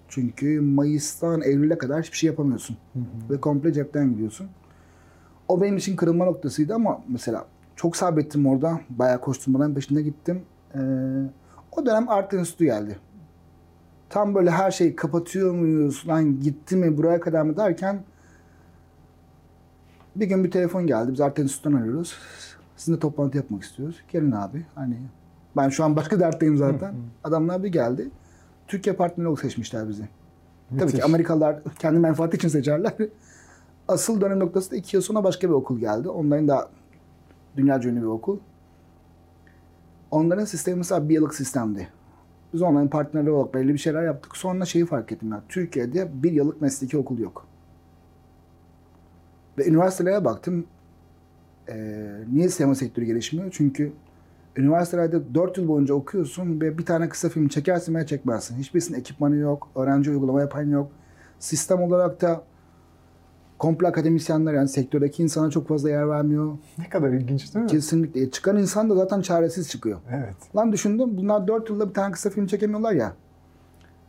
Çünkü 0.09 0.61
Mayıs'tan 0.61 1.43
Eylül'e 1.43 1.79
kadar 1.79 2.03
hiçbir 2.03 2.17
şey 2.17 2.27
yapamıyorsun. 2.31 2.77
Ve 3.31 3.41
komple 3.41 3.73
cepten 3.73 4.11
gidiyorsun. 4.11 4.49
O 5.49 5.61
benim 5.61 5.77
için 5.77 5.97
kırılma 5.97 6.25
noktasıydı 6.25 6.75
ama 6.75 7.01
mesela 7.09 7.47
çok 7.77 7.97
sabrettim 7.97 8.47
orada. 8.47 8.81
Bayağı 8.91 9.21
koşturmadan 9.21 9.75
peşinde 9.75 10.03
gittim. 10.03 10.43
Ee, 10.75 10.79
o 11.73 11.87
dönem 11.87 12.09
Art 12.09 12.35
Enstitü 12.35 12.65
geldi. 12.65 12.99
Tam 14.09 14.35
böyle 14.35 14.51
her 14.51 14.71
şeyi 14.71 14.97
kapatıyor 14.97 15.55
muyuz? 15.55 16.05
Lan 16.09 16.41
gitti 16.41 16.77
mi 16.77 16.97
buraya 16.97 17.21
kadar 17.21 17.43
mı 17.43 17.57
derken 17.57 18.05
bir 20.17 20.27
gün 20.27 20.45
bir 20.45 20.51
telefon 20.51 20.87
geldi. 20.87 21.13
Biz 21.13 21.21
Art 21.21 21.39
Enstitü'den 21.39 21.77
arıyoruz. 21.77 22.19
Sizinle 22.77 22.99
toplantı 22.99 23.37
yapmak 23.37 23.63
istiyoruz. 23.63 24.03
Gelin 24.13 24.33
abi. 24.33 24.67
Hani 24.75 24.97
ben 25.57 25.69
şu 25.69 25.85
an 25.85 25.97
başka 25.97 26.21
dertteyim 26.21 26.57
zaten. 26.57 26.95
Adamlar 27.25 27.63
bir 27.63 27.69
geldi. 27.69 28.11
Türkiye 28.69 28.97
partneri 28.97 29.29
olarak 29.29 29.41
seçmişler 29.41 29.89
bizi. 29.89 30.09
Tabii 30.71 30.81
Müthiş. 30.85 31.01
ki 31.01 31.05
Amerikalılar 31.05 31.63
kendi 31.79 31.99
menfaati 31.99 32.37
için 32.37 32.49
seçerler. 32.49 32.93
Asıl 33.89 34.21
dönem 34.21 34.39
noktası 34.41 34.71
da 34.71 34.77
iki 34.77 34.97
yıl 34.97 35.03
sonra 35.03 35.25
başka 35.25 35.49
bir 35.49 35.53
okul 35.53 35.79
geldi. 35.79 36.09
Onların 36.09 36.49
da 36.49 36.69
dünyaca 37.57 37.91
ünlü 37.91 38.01
bir 38.01 38.07
okul. 38.07 38.39
Onların 40.11 40.45
sistemi 40.45 40.79
mesela 40.79 41.09
bir 41.09 41.15
yıllık 41.15 41.35
sistemdi. 41.35 41.89
Biz 42.53 42.63
onların 42.63 42.89
partnerleri 42.89 43.31
olarak 43.31 43.55
belli 43.55 43.73
bir 43.73 43.79
şeyler 43.79 44.03
yaptık. 44.03 44.37
Sonra 44.37 44.65
şeyi 44.65 44.87
fark 44.87 45.13
ettim 45.13 45.33
ya. 45.33 45.43
Türkiye'de 45.49 46.23
bir 46.23 46.33
yıllık 46.33 46.61
mesleki 46.61 46.99
okul 46.99 47.19
yok. 47.19 47.47
Ve 49.59 49.69
üniversitelere 49.69 50.25
baktım. 50.25 50.67
Ee, 51.69 52.07
niye 52.33 52.49
sinema 52.49 52.75
sektörü 52.75 53.05
gelişmiyor? 53.05 53.49
Çünkü 53.51 53.93
üniversitelerde 54.57 55.35
4 55.35 55.59
yıl 55.59 55.69
boyunca 55.69 55.95
okuyorsun 55.95 56.61
ve 56.61 56.79
bir 56.79 56.85
tane 56.87 57.09
kısa 57.09 57.29
film 57.29 57.49
çekersin 57.49 57.95
veya 57.95 58.07
çekmezsin. 58.07 58.57
Hiçbirisinin 58.57 58.99
ekipmanı 58.99 59.37
yok, 59.37 59.69
öğrenci 59.77 60.11
uygulama 60.11 60.41
yapan 60.41 60.63
yok. 60.63 60.91
Sistem 61.39 61.83
olarak 61.83 62.21
da 62.21 62.43
komple 63.59 63.89
akademisyenler 63.89 64.55
yani 64.55 64.69
sektördeki 64.69 65.23
insana 65.23 65.51
çok 65.51 65.69
fazla 65.69 65.91
yer 65.91 66.09
vermiyor. 66.09 66.59
Ne 66.79 66.89
kadar 66.89 67.09
ilginç 67.09 67.55
değil 67.55 67.65
mi? 67.65 67.71
Kesinlikle. 67.71 68.23
E, 68.23 68.31
Çıkan 68.31 68.59
insan 68.59 68.91
da 68.91 68.95
zaten 68.95 69.21
çaresiz 69.21 69.69
çıkıyor. 69.71 70.01
Evet. 70.11 70.37
Lan 70.57 70.73
düşündüm 70.73 71.17
bunlar 71.17 71.49
4 71.49 71.71
yılda 71.71 71.89
bir 71.89 71.95
tane 71.95 72.13
kısa 72.13 72.31
film 72.31 72.47
çekemiyorlar 72.47 72.93
ya. 72.93 73.13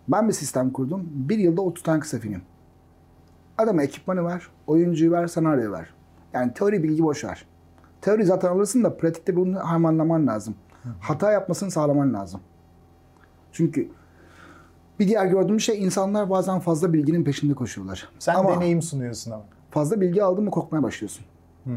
Ben 0.08 0.28
bir 0.28 0.34
sistem 0.34 0.70
kurdum. 0.70 1.04
Bir 1.14 1.38
yılda 1.38 1.62
30 1.62 1.84
tane 1.84 2.00
kısa 2.00 2.20
film. 2.20 2.42
Adama 3.58 3.84
ekipmanı 3.84 4.26
ver, 4.26 4.48
oyuncuyu 4.68 5.12
ver, 5.12 5.28
senaryo 5.28 5.72
ver. 5.72 5.94
Yani 6.34 6.54
teori 6.54 6.84
bilgi 6.84 7.04
boş 7.04 7.24
ver. 7.24 7.46
Teori 8.02 8.26
zaten 8.26 8.50
alırsın 8.50 8.84
da 8.84 8.98
pratikte 8.98 9.36
bunu 9.36 9.60
harmanlaman 9.60 10.28
lazım. 10.28 10.56
Hata 11.00 11.32
yapmasını 11.32 11.72
sağlaman 11.72 12.14
lazım. 12.14 12.42
Çünkü 13.52 13.90
bir 15.00 15.08
diğer 15.08 15.26
gördüğüm 15.26 15.60
şey 15.60 15.84
insanlar 15.84 16.30
bazen 16.30 16.60
fazla 16.60 16.94
bilginin 16.94 17.24
peşinde 17.24 17.54
koşuyorlar. 17.54 18.10
Sen 18.20 18.36
ama 18.36 18.56
deneyim 18.56 18.82
sunuyorsun 18.82 19.32
ama. 19.32 19.44
fazla 19.72 20.02
bilgi 20.02 20.24
aldın 20.24 20.44
mı 20.44 20.52
korkmaya 20.52 20.84
başlıyorsun. 20.84 21.26
Hmm. 21.64 21.74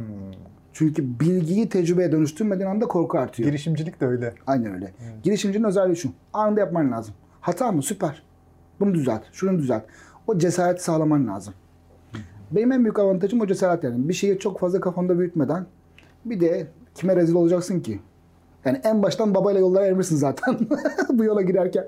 Çünkü 0.72 1.20
bilgiyi 1.20 1.68
tecrübeye 1.68 2.12
dönüştürmediğin 2.12 2.68
anda 2.68 2.86
korku 2.88 3.18
artıyor. 3.18 3.48
Girişimcilik 3.48 4.00
de 4.00 4.06
öyle. 4.06 4.34
Aynen 4.46 4.74
öyle. 4.74 4.92
Girişimcinin 5.22 5.64
özelliği 5.64 5.96
şu. 5.96 6.08
Anında 6.32 6.60
yapman 6.60 6.92
lazım. 6.92 7.14
Hata 7.40 7.72
mı? 7.72 7.82
Süper. 7.82 8.22
Bunu 8.80 8.94
düzelt. 8.94 9.22
Şunu 9.32 9.58
düzelt. 9.58 9.84
O 10.26 10.38
cesareti 10.38 10.84
sağlaman 10.84 11.26
lazım. 11.28 11.54
Benim 12.50 12.72
en 12.72 12.84
büyük 12.84 12.98
avantajım 12.98 13.40
o 13.40 13.46
cesaret 13.46 13.84
yani. 13.84 14.08
Bir 14.08 14.14
şeyi 14.14 14.38
çok 14.38 14.60
fazla 14.60 14.80
kafanda 14.80 15.18
büyütmeden 15.18 15.66
bir 16.24 16.40
de 16.40 16.66
kime 16.94 17.16
rezil 17.16 17.34
olacaksın 17.34 17.80
ki? 17.80 18.00
Yani 18.64 18.80
en 18.84 19.02
baştan 19.02 19.34
babayla 19.34 19.60
yollara 19.60 19.86
ermişsin 19.86 20.16
zaten 20.16 20.58
bu 21.12 21.24
yola 21.24 21.42
girerken. 21.42 21.84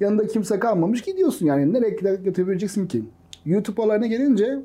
Yanında 0.00 0.26
kimse 0.26 0.58
kalmamış 0.58 1.02
gidiyorsun 1.02 1.46
yani. 1.46 1.72
Nereye 1.72 1.90
götürebileceksin 2.16 2.86
ki? 2.86 3.04
YouTube 3.44 3.82
olayına 3.82 4.06
gelince 4.06 4.58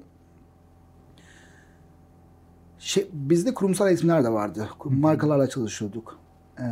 şey, 2.79 3.07
bizde 3.13 3.53
kurumsal 3.53 3.87
eğitimler 3.87 4.23
de 4.23 4.29
vardı. 4.29 4.69
Markalarla 4.85 5.49
çalışıyorduk. 5.49 6.19
Ee, 6.59 6.63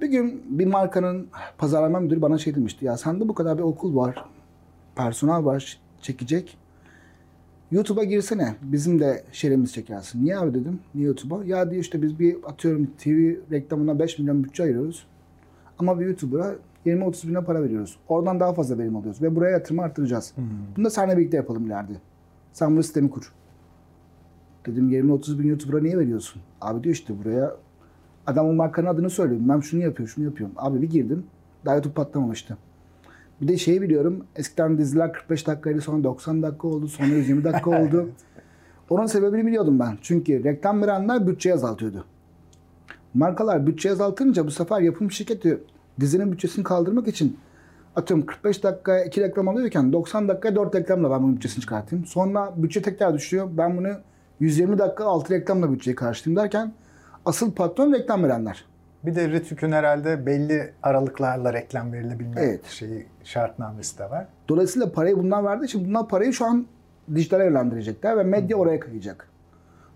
bir 0.00 0.06
gün 0.06 0.44
bir 0.58 0.66
markanın 0.66 1.28
pazarlama 1.58 2.00
müdürü 2.00 2.22
bana 2.22 2.38
şey 2.38 2.54
demişti. 2.54 2.84
Ya 2.84 2.96
sende 2.96 3.28
bu 3.28 3.34
kadar 3.34 3.58
bir 3.58 3.62
okul 3.62 3.96
var. 3.96 4.24
Personel 4.96 5.44
var 5.44 5.78
çekecek. 6.02 6.58
YouTube'a 7.70 8.04
girsene. 8.04 8.54
Bizim 8.62 9.00
de 9.00 9.24
şerimiz 9.32 9.72
çekersin. 9.72 10.24
Niye 10.24 10.38
abi 10.38 10.54
dedim. 10.54 10.78
Niye 10.94 11.06
YouTube'a? 11.06 11.44
Ya 11.44 11.70
diyor 11.70 11.82
işte 11.82 12.02
biz 12.02 12.18
bir 12.18 12.36
atıyorum 12.46 12.86
TV 12.98 13.34
reklamına 13.50 13.98
5 13.98 14.18
milyon 14.18 14.44
bütçe 14.44 14.62
ayırıyoruz. 14.62 15.06
Ama 15.78 16.00
bir 16.00 16.06
YouTuber'a 16.06 16.54
20-30 16.86 17.26
bin 17.26 17.30
lira 17.30 17.44
para 17.44 17.62
veriyoruz. 17.62 17.96
Oradan 18.08 18.40
daha 18.40 18.52
fazla 18.52 18.78
verim 18.78 18.96
alıyoruz. 18.96 19.22
Ve 19.22 19.36
buraya 19.36 19.50
yatırımı 19.50 19.82
arttıracağız. 19.82 20.34
Bunu 20.76 20.84
da 20.84 20.90
seninle 20.90 21.18
birlikte 21.18 21.36
yapalım 21.36 21.66
ileride. 21.66 21.92
Sen 22.52 22.76
bu 22.76 22.82
sistemi 22.82 23.10
kur. 23.10 23.32
Dedim 24.66 24.90
20-30 24.90 25.38
bin 25.38 25.48
YouTuber'a 25.48 25.80
niye 25.82 25.98
veriyorsun? 25.98 26.42
Abi 26.60 26.84
diyor 26.84 26.94
işte 26.94 27.14
buraya 27.24 27.56
adam 28.26 28.46
o 28.46 28.52
markanın 28.52 28.86
adını 28.86 29.10
söylüyor. 29.10 29.40
Ben 29.44 29.60
şunu 29.60 29.82
yapıyorum, 29.82 30.12
şunu 30.14 30.24
yapıyorum. 30.24 30.54
Abi 30.58 30.82
bir 30.82 30.90
girdim. 30.90 31.24
Daha 31.64 31.74
YouTube 31.74 31.94
patlamamıştı. 31.94 32.56
Bir 33.40 33.48
de 33.48 33.58
şeyi 33.58 33.82
biliyorum. 33.82 34.24
Eskiden 34.36 34.78
diziler 34.78 35.12
45 35.12 35.46
dakikaydı 35.46 35.80
sonra 35.80 36.04
90 36.04 36.42
dakika 36.42 36.68
oldu. 36.68 36.88
Sonra 36.88 37.08
120 37.08 37.44
dakika 37.44 37.70
oldu. 37.82 38.08
Onun 38.90 39.06
sebebini 39.06 39.46
biliyordum 39.46 39.78
ben. 39.78 39.98
Çünkü 40.02 40.44
reklam 40.44 40.82
verenler 40.82 41.26
bütçe 41.26 41.54
azaltıyordu. 41.54 42.04
Markalar 43.14 43.66
bütçe 43.66 43.90
azaltınca 43.90 44.46
bu 44.46 44.50
sefer 44.50 44.80
yapım 44.80 45.10
şirketi 45.10 45.62
dizinin 46.00 46.32
bütçesini 46.32 46.64
kaldırmak 46.64 47.08
için 47.08 47.38
atıyorum 47.96 48.26
45 48.26 48.62
dakikaya 48.62 49.04
2 49.04 49.20
reklam 49.20 49.48
alıyorken 49.48 49.92
90 49.92 50.28
dakikaya 50.28 50.56
4 50.56 50.74
reklamla 50.74 51.10
ben 51.10 51.22
bunun 51.22 51.36
bütçesini 51.36 51.60
çıkartayım. 51.60 52.06
Sonra 52.06 52.52
bütçe 52.56 52.82
tekrar 52.82 53.14
düşüyor. 53.14 53.48
Ben 53.52 53.76
bunu 53.76 53.88
120 54.40 54.78
dakika 54.78 55.04
6 55.04 55.34
reklamla 55.34 55.72
bütçeyi 55.72 55.94
karşılayayım 55.94 56.42
derken 56.42 56.72
asıl 57.24 57.52
patron 57.52 57.92
reklam 57.92 58.24
verenler. 58.24 58.64
Bir 59.04 59.14
de 59.14 59.28
Rütük'ün 59.28 59.72
herhalde 59.72 60.26
belli 60.26 60.72
aralıklarla 60.82 61.52
reklam 61.52 61.92
verilebilme 61.92 62.40
Evet. 62.40 62.66
şeyi 62.66 63.06
şartnamesi 63.24 63.98
de 63.98 64.10
var. 64.10 64.26
Dolayısıyla 64.48 64.92
parayı 64.92 65.18
bundan 65.18 65.44
verdiği 65.44 65.64
için 65.64 65.88
bunlar 65.88 66.08
parayı 66.08 66.32
şu 66.32 66.44
an 66.46 66.66
dijitale 67.14 67.44
yönlendirecekler 67.44 68.18
ve 68.18 68.22
medya 68.22 68.56
oraya 68.56 68.80
kayacak. 68.80 69.28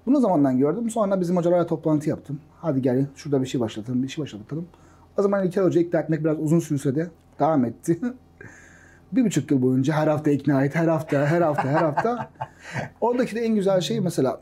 Bunu 0.06 0.20
zamandan 0.20 0.58
gördüm. 0.58 0.90
Sonra 0.90 1.20
bizim 1.20 1.36
hocalarla 1.36 1.66
toplantı 1.66 2.08
yaptım. 2.08 2.40
Hadi 2.60 2.82
gel 2.82 3.06
şurada 3.16 3.42
bir 3.42 3.46
şey 3.46 3.60
başlatalım, 3.60 4.02
bir 4.02 4.08
şey 4.08 4.22
başlatalım. 4.22 4.68
O 5.18 5.22
zaman 5.22 5.46
İlker 5.46 5.62
Hoca 5.62 5.80
ikna 5.80 6.00
etmek 6.00 6.24
biraz 6.24 6.38
uzun 6.40 6.58
sürse 6.58 6.94
de 6.94 7.06
devam 7.40 7.64
etti. 7.64 7.98
bir 9.12 9.24
buçuk 9.24 9.50
yıl 9.50 9.62
boyunca 9.62 9.94
her 9.94 10.06
hafta 10.06 10.30
ikna 10.30 10.64
et, 10.64 10.74
her 10.74 10.88
hafta, 10.88 11.26
her 11.26 11.40
hafta, 11.40 11.68
her 11.68 11.82
hafta. 11.82 12.30
Oradaki 13.00 13.36
de 13.36 13.40
en 13.40 13.54
güzel 13.54 13.80
şey 13.80 14.00
mesela 14.00 14.40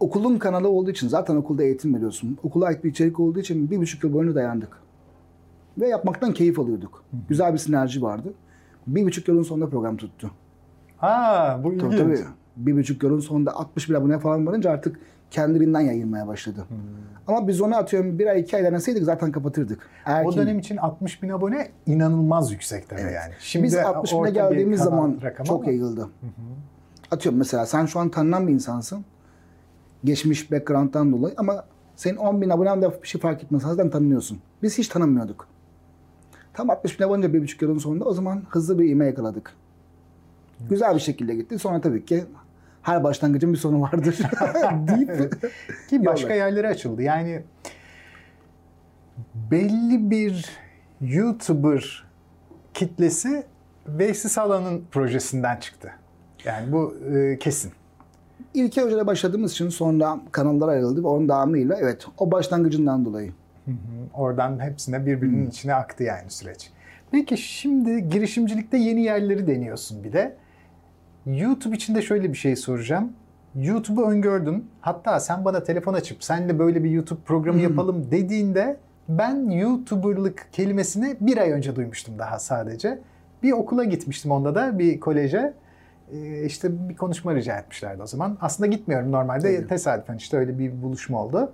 okulun 0.00 0.38
kanalı 0.38 0.68
olduğu 0.68 0.90
için 0.90 1.08
zaten 1.08 1.36
okulda 1.36 1.62
eğitim 1.62 1.94
veriyorsun. 1.94 2.38
Okula 2.42 2.66
ait 2.66 2.84
bir 2.84 2.90
içerik 2.90 3.20
olduğu 3.20 3.40
için 3.40 3.70
bir 3.70 3.78
buçuk 3.78 4.04
yıl 4.04 4.12
boyunca 4.12 4.34
dayandık. 4.34 4.68
Ve 5.80 5.88
yapmaktan 5.88 6.32
keyif 6.32 6.58
alıyorduk. 6.58 7.04
Güzel 7.28 7.52
bir 7.52 7.58
sinerji 7.58 8.02
vardı. 8.02 8.34
Bir 8.86 9.06
buçuk 9.06 9.28
yılın 9.28 9.42
sonunda 9.42 9.68
program 9.68 9.96
tuttu. 9.96 10.30
Ha 10.96 11.60
bu 11.64 11.72
ilginç. 11.72 11.96
Tabii 11.96 11.96
tabii. 11.96 12.18
Bir 12.56 12.76
buçuk 12.76 13.02
yılın 13.02 13.20
sonunda 13.20 13.56
60 13.56 13.90
bin 13.90 13.94
abone 13.94 14.18
falan 14.18 14.46
varınca 14.46 14.70
artık 14.70 15.00
kendiliğinden 15.30 15.80
yayılmaya 15.80 16.26
başladı. 16.28 16.64
Hmm. 16.68 16.76
Ama 17.26 17.48
biz 17.48 17.60
onu 17.60 17.76
atıyorum 17.76 18.18
bir 18.18 18.26
ay 18.26 18.40
iki 18.40 18.56
ay 18.56 18.64
deneseydik 18.64 19.02
zaten 19.02 19.32
kapatırdık. 19.32 19.88
Eğer 20.06 20.24
O 20.24 20.36
dönem 20.36 20.58
için 20.58 20.76
60 20.76 21.22
bin 21.22 21.28
abone 21.28 21.68
inanılmaz 21.86 22.52
yüksek 22.52 22.88
tabii 22.88 23.00
yani. 23.00 23.32
Şimdi 23.40 23.64
biz 23.64 23.76
60 23.76 24.12
bine 24.12 24.30
geldiğimiz 24.30 24.80
zaman 24.80 25.20
çok 25.46 25.50
ama 25.50 25.70
yayıldı. 25.70 26.08
Atıyorum 27.10 27.38
mesela 27.38 27.66
sen 27.66 27.86
şu 27.86 28.00
an 28.00 28.08
tanınan 28.08 28.48
bir 28.48 28.52
insansın. 28.52 29.04
Geçmiş 30.04 30.52
background'dan 30.52 31.12
dolayı 31.12 31.34
ama 31.36 31.64
senin 31.96 32.16
10 32.16 32.42
bin 32.42 32.50
abonen 32.50 32.82
de 32.82 33.02
bir 33.02 33.08
şey 33.08 33.20
fark 33.20 33.44
etmez. 33.44 33.62
Zaten 33.62 33.90
tanınıyorsun. 33.90 34.40
Biz 34.62 34.78
hiç 34.78 34.88
tanınmıyorduk. 34.88 35.48
Tam 36.52 36.70
60 36.70 37.00
bin 37.00 37.04
abone 37.04 37.32
bir 37.32 37.42
buçuk 37.42 37.62
yılın 37.62 37.78
sonunda 37.78 38.04
o 38.04 38.12
zaman 38.12 38.42
hızlı 38.48 38.78
bir 38.78 38.90
ivme 38.90 39.06
yakaladık. 39.06 39.54
Güzel 40.70 40.94
bir 40.94 41.00
şekilde 41.00 41.34
gitti. 41.34 41.58
Sonra 41.58 41.80
tabii 41.80 42.04
ki 42.04 42.24
her 42.82 43.04
başlangıcın 43.04 43.52
bir 43.52 43.58
sonu 43.58 43.80
vardır 43.80 44.18
deyip 44.88 45.42
Ki 45.88 46.06
başka 46.06 46.34
yerlere 46.34 46.68
açıldı. 46.68 47.02
Yani 47.02 47.42
belli 49.50 50.10
bir 50.10 50.46
YouTuber 51.00 52.04
kitlesi 52.74 53.44
Veysi 53.86 54.28
Salah'ın 54.28 54.84
projesinden 54.90 55.56
çıktı. 55.56 55.92
Yani 56.44 56.72
bu 56.72 56.96
e, 57.14 57.38
kesin. 57.38 57.72
İlker 58.54 58.82
Hoca'yla 58.82 59.06
başladığımız 59.06 59.52
için 59.52 59.68
sonra 59.68 60.20
kanallar 60.32 60.68
ayrıldı 60.68 61.02
ve 61.02 61.06
onun 61.06 61.28
devamıyla 61.28 61.76
evet 61.76 62.06
o 62.18 62.30
başlangıcından 62.30 63.04
dolayı. 63.04 63.32
Oradan 64.14 64.60
hepsine 64.60 65.06
birbirinin 65.06 65.50
içine 65.50 65.74
aktı 65.74 66.02
yani 66.02 66.30
süreç. 66.30 66.70
Peki 67.10 67.36
şimdi 67.36 68.08
girişimcilikte 68.08 68.76
yeni 68.76 69.02
yerleri 69.02 69.46
deniyorsun 69.46 70.04
bir 70.04 70.12
de. 70.12 70.36
YouTube 71.26 71.76
için 71.76 71.94
de 71.94 72.02
şöyle 72.02 72.32
bir 72.32 72.38
şey 72.38 72.56
soracağım. 72.56 73.12
YouTube'u 73.54 74.04
öngördüm. 74.04 74.64
Hatta 74.80 75.20
sen 75.20 75.44
bana 75.44 75.62
telefon 75.62 75.94
açıp 75.94 76.24
senle 76.24 76.58
böyle 76.58 76.84
bir 76.84 76.90
YouTube 76.90 77.20
programı 77.20 77.60
yapalım 77.60 78.10
dediğinde 78.10 78.76
ben 79.08 79.50
YouTuber'lık 79.50 80.48
kelimesini 80.52 81.16
bir 81.20 81.38
ay 81.38 81.50
önce 81.50 81.76
duymuştum 81.76 82.18
daha 82.18 82.38
sadece. 82.38 82.98
Bir 83.42 83.52
okula 83.52 83.84
gitmiştim 83.84 84.30
onda 84.30 84.54
da 84.54 84.78
bir 84.78 85.00
koleje. 85.00 85.54
Ee, 86.12 86.44
işte 86.44 86.88
bir 86.88 86.96
konuşma 86.96 87.34
rica 87.34 87.56
etmişlerdi 87.56 88.02
o 88.02 88.06
zaman. 88.06 88.38
Aslında 88.40 88.66
gitmiyorum 88.66 89.12
normalde. 89.12 89.48
Evet. 89.48 89.68
Tesadüfen 89.68 90.16
işte 90.16 90.36
öyle 90.36 90.58
bir 90.58 90.82
buluşma 90.82 91.22
oldu. 91.22 91.52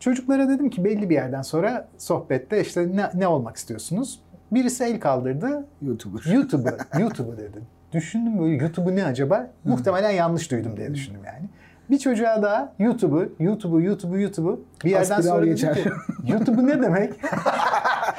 Çocuklara 0.00 0.48
dedim 0.48 0.70
ki 0.70 0.84
belli 0.84 1.10
bir 1.10 1.14
yerden 1.14 1.42
sonra 1.42 1.88
sohbette 1.98 2.60
işte 2.60 2.96
ne, 2.96 3.10
ne 3.14 3.26
olmak 3.26 3.56
istiyorsunuz? 3.56 4.20
Birisi 4.52 4.84
el 4.84 5.00
kaldırdı. 5.00 5.66
YouTuber. 5.82 6.32
YouTube'u, 6.32 6.72
YouTube'u 7.00 7.36
dedi. 7.36 7.58
Düşündüm 7.92 8.38
böyle 8.38 8.54
YouTube'u 8.54 8.96
ne 8.96 9.04
acaba? 9.04 9.50
Muhtemelen 9.64 10.10
yanlış 10.10 10.50
duydum 10.50 10.76
diye 10.76 10.94
düşündüm 10.94 11.20
yani. 11.26 11.48
Bir 11.90 11.98
çocuğa 11.98 12.42
daha 12.42 12.72
YouTube'u, 12.78 13.28
YouTube'u, 13.38 13.80
YouTube'u, 13.80 14.20
YouTube'u 14.20 14.64
bir 14.84 14.90
yerden 14.90 15.02
Aspiri 15.02 15.30
al 15.30 15.34
sonra 15.34 15.46
dedim 15.46 15.52
geçer. 15.52 15.74
ki 15.74 15.90
YouTube'u 16.26 16.66
ne 16.66 16.82
demek? 16.82 17.14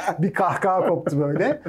bir 0.20 0.34
kahkaha 0.34 0.88
koptu 0.88 1.20
böyle. 1.20 1.62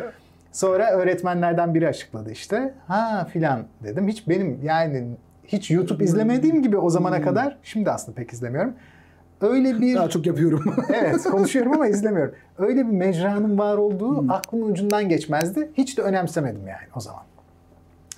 Sonra 0.54 0.90
öğretmenlerden 0.90 1.74
biri 1.74 1.88
açıkladı 1.88 2.30
işte. 2.30 2.74
Ha 2.86 3.26
filan 3.32 3.64
dedim. 3.82 4.08
Hiç 4.08 4.28
benim 4.28 4.60
yani 4.62 5.16
hiç 5.44 5.70
YouTube 5.70 6.04
izlemediğim 6.04 6.62
gibi 6.62 6.76
o 6.76 6.90
zamana 6.90 7.22
kadar 7.22 7.58
şimdi 7.62 7.90
aslında 7.90 8.16
pek 8.16 8.32
izlemiyorum. 8.32 8.74
Öyle 9.40 9.80
bir 9.80 9.94
Daha 9.94 10.08
çok 10.08 10.26
yapıyorum. 10.26 10.74
evet 10.94 11.22
konuşuyorum 11.22 11.72
ama 11.72 11.86
izlemiyorum. 11.86 12.34
Öyle 12.58 12.86
bir 12.86 12.92
mecranın 12.92 13.58
var 13.58 13.76
olduğu 13.76 14.32
aklımın 14.32 14.70
ucundan 14.70 15.08
geçmezdi. 15.08 15.70
Hiç 15.74 15.98
de 15.98 16.02
önemsemedim 16.02 16.68
yani 16.68 16.86
o 16.96 17.00
zaman. 17.00 17.22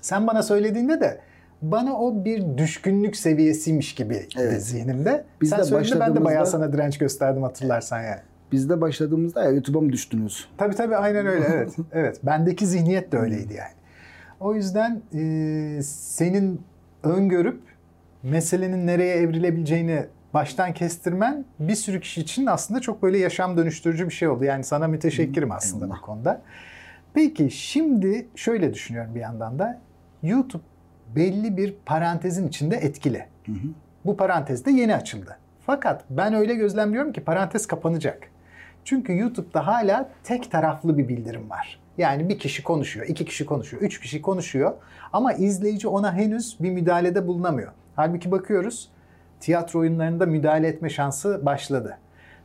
Sen 0.00 0.26
bana 0.26 0.42
söylediğinde 0.42 1.00
de 1.00 1.20
bana 1.62 2.00
o 2.00 2.24
bir 2.24 2.58
düşkünlük 2.58 3.16
seviyesiymiş 3.16 3.94
gibi 3.94 4.26
Evet. 4.38 4.62
zihnimde. 4.62 5.24
Biz 5.40 5.50
Sen 5.50 5.58
de 5.58 5.64
söylediğinde 5.64 6.00
ben 6.00 6.16
de 6.16 6.24
bayağı 6.24 6.46
sana 6.46 6.72
direnç 6.72 6.98
gösterdim 6.98 7.42
hatırlarsan 7.42 8.02
yani. 8.02 8.20
Biz 8.52 8.70
de 8.70 8.80
başladığımızda 8.80 9.44
ya 9.44 9.50
YouTube'a 9.50 9.80
mı 9.80 9.92
düştünüz? 9.92 10.48
Tabii 10.58 10.74
tabii 10.74 10.96
aynen 10.96 11.26
öyle 11.26 11.44
evet. 11.54 11.76
evet 11.92 12.20
bendeki 12.22 12.66
zihniyet 12.66 13.12
de 13.12 13.18
öyleydi 13.18 13.54
yani. 13.54 13.72
O 14.40 14.54
yüzden 14.54 15.02
e, 15.14 15.82
senin 15.82 16.60
öngörüp 17.02 17.60
meselenin 18.22 18.86
nereye 18.86 19.16
evrilebileceğini 19.16 20.06
baştan 20.34 20.74
kestirmen 20.74 21.44
bir 21.60 21.74
sürü 21.74 22.00
kişi 22.00 22.20
için 22.20 22.46
aslında 22.46 22.80
çok 22.80 23.02
böyle 23.02 23.18
yaşam 23.18 23.56
dönüştürücü 23.56 24.08
bir 24.08 24.14
şey 24.14 24.28
oldu. 24.28 24.44
Yani 24.44 24.64
sana 24.64 24.88
müteşekkirim 24.88 25.52
aslında 25.52 25.84
eyvallah. 25.84 25.98
bu 25.98 26.02
konuda. 26.06 26.42
Peki 27.14 27.50
şimdi 27.50 28.26
şöyle 28.34 28.74
düşünüyorum 28.74 29.14
bir 29.14 29.20
yandan 29.20 29.58
da 29.58 29.80
YouTube 30.22 30.62
belli 31.16 31.56
bir 31.56 31.74
parantezin 31.86 32.48
içinde 32.48 32.76
etkili. 32.76 33.26
Bu 34.04 34.16
parantez 34.16 34.64
de 34.64 34.70
yeni 34.70 34.94
açıldı. 34.94 35.36
Fakat 35.66 36.04
ben 36.10 36.34
öyle 36.34 36.54
gözlemliyorum 36.54 37.12
ki 37.12 37.20
parantez 37.20 37.66
kapanacak. 37.66 38.30
Çünkü 38.86 39.18
YouTube'da 39.18 39.66
hala 39.66 40.08
tek 40.24 40.50
taraflı 40.50 40.98
bir 40.98 41.08
bildirim 41.08 41.50
var. 41.50 41.80
Yani 41.98 42.28
bir 42.28 42.38
kişi 42.38 42.62
konuşuyor, 42.62 43.06
iki 43.06 43.24
kişi 43.24 43.46
konuşuyor, 43.46 43.82
üç 43.82 44.00
kişi 44.00 44.22
konuşuyor 44.22 44.72
ama 45.12 45.32
izleyici 45.32 45.88
ona 45.88 46.14
henüz 46.14 46.56
bir 46.60 46.70
müdahalede 46.70 47.26
bulunamıyor. 47.26 47.72
Halbuki 47.96 48.30
bakıyoruz 48.30 48.90
tiyatro 49.40 49.78
oyunlarında 49.78 50.26
müdahale 50.26 50.68
etme 50.68 50.88
şansı 50.88 51.46
başladı. 51.46 51.98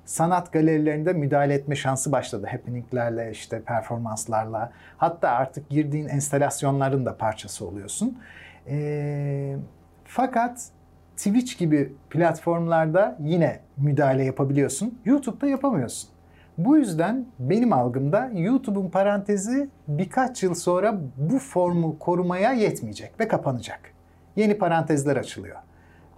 Sanat 0.05 0.53
galerilerinde 0.53 1.13
müdahale 1.13 1.53
etme 1.53 1.75
şansı 1.75 2.11
başladı. 2.11 2.47
Happeninglerle, 2.51 3.31
işte 3.31 3.61
performanslarla. 3.61 4.71
Hatta 4.97 5.29
artık 5.29 5.69
girdiğin 5.69 6.07
enstalasyonların 6.07 7.05
da 7.05 7.17
parçası 7.17 7.67
oluyorsun. 7.67 8.17
Ee, 8.67 9.55
fakat 10.05 10.69
Twitch 11.17 11.57
gibi 11.57 11.93
platformlarda 12.09 13.17
yine 13.19 13.59
müdahale 13.77 14.23
yapabiliyorsun. 14.23 14.99
YouTube'da 15.05 15.47
yapamıyorsun. 15.47 16.09
Bu 16.57 16.77
yüzden 16.77 17.25
benim 17.39 17.73
algımda 17.73 18.31
YouTube'un 18.33 18.89
parantezi 18.89 19.69
birkaç 19.87 20.43
yıl 20.43 20.53
sonra 20.53 21.01
bu 21.17 21.39
formu 21.39 21.99
korumaya 21.99 22.53
yetmeyecek 22.53 23.19
ve 23.19 23.27
kapanacak. 23.27 23.79
Yeni 24.35 24.57
parantezler 24.57 25.15
açılıyor. 25.17 25.57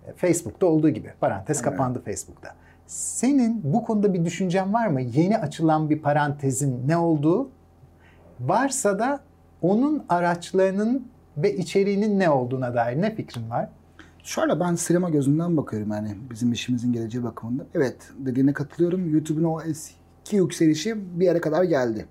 E, 0.07 0.13
Facebook'ta 0.13 0.65
olduğu 0.65 0.89
gibi 0.89 1.13
parantez 1.19 1.61
kapandı 1.61 2.01
Facebook'ta. 2.05 2.55
Senin 2.87 3.61
bu 3.73 3.83
konuda 3.83 4.13
bir 4.13 4.25
düşüncen 4.25 4.73
var 4.73 4.87
mı? 4.87 5.01
Yeni 5.01 5.37
açılan 5.37 5.89
bir 5.89 5.99
parantezin 5.99 6.87
ne 6.87 6.97
olduğu? 6.97 7.49
Varsa 8.39 8.99
da 8.99 9.19
onun 9.61 10.05
araçlarının 10.09 11.07
ve 11.37 11.55
içeriğinin 11.55 12.19
ne 12.19 12.29
olduğuna 12.29 12.73
dair 12.73 13.01
ne 13.01 13.15
fikrin 13.15 13.49
var? 13.49 13.69
Şöyle 14.23 14.59
ben 14.59 14.75
sinema 14.75 15.09
gözünden 15.09 15.57
bakıyorum 15.57 15.91
yani 15.91 16.15
bizim 16.31 16.51
işimizin 16.51 16.93
geleceği 16.93 17.23
bakımından. 17.23 17.65
Evet 17.75 17.97
dediğine 18.17 18.53
katılıyorum. 18.53 19.13
YouTube'un 19.13 19.43
o 19.43 19.61
eski 20.23 20.35
yükselişi 20.35 21.19
bir 21.19 21.25
yere 21.25 21.41
kadar 21.41 21.63
geldi. 21.63 22.05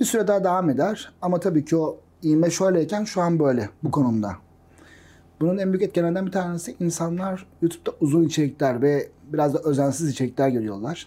Bir 0.00 0.04
süre 0.04 0.28
daha 0.28 0.44
devam 0.44 0.70
eder 0.70 1.12
ama 1.22 1.40
tabii 1.40 1.64
ki 1.64 1.76
o 1.76 1.98
ivme 2.24 2.50
şöyleyken 2.50 3.04
şu 3.04 3.20
an 3.20 3.38
böyle 3.38 3.70
bu 3.82 3.90
konumda. 3.90 4.32
Bunun 5.40 5.58
en 5.58 5.72
büyük 5.72 5.82
etkenlerinden 5.82 6.26
bir 6.26 6.32
tanesi 6.32 6.76
insanlar 6.80 7.46
YouTube'da 7.62 7.96
uzun 8.00 8.22
içerikler 8.22 8.82
ve 8.82 9.08
biraz 9.32 9.54
da 9.54 9.58
özensiz 9.58 10.08
içerikler 10.08 10.48
görüyorlar. 10.48 11.06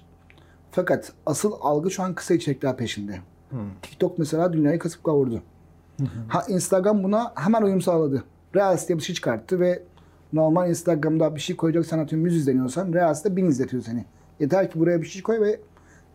Fakat 0.71 1.13
asıl 1.25 1.51
algı 1.61 1.91
şu 1.91 2.03
an 2.03 2.13
kısa 2.13 2.33
içerikler 2.33 2.77
peşinde. 2.77 3.19
TikTok 3.81 4.19
mesela 4.19 4.53
dünyayı 4.53 4.79
kasıp 4.79 5.03
kavurdu. 5.03 5.41
Ha 6.27 6.45
Instagram 6.47 7.03
buna 7.03 7.33
hemen 7.35 7.61
uyum 7.61 7.81
sağladı. 7.81 8.23
Reels 8.55 8.87
diye 8.87 8.97
bir 8.97 9.03
şey 9.03 9.15
çıkarttı 9.15 9.59
ve 9.59 9.83
normal 10.33 10.69
Instagram'da 10.69 11.35
bir 11.35 11.41
şey 11.41 11.55
koyacaksan 11.55 11.99
atıyorum 11.99 12.25
100 12.25 12.35
izleniyorsan 12.35 12.93
Reels'te 12.93 13.35
1000 13.35 13.45
izletiyor 13.45 13.83
seni. 13.83 14.05
Yeter 14.39 14.71
ki 14.71 14.79
buraya 14.79 15.01
bir 15.01 15.07
şey 15.07 15.21
koy 15.21 15.41
ve 15.41 15.59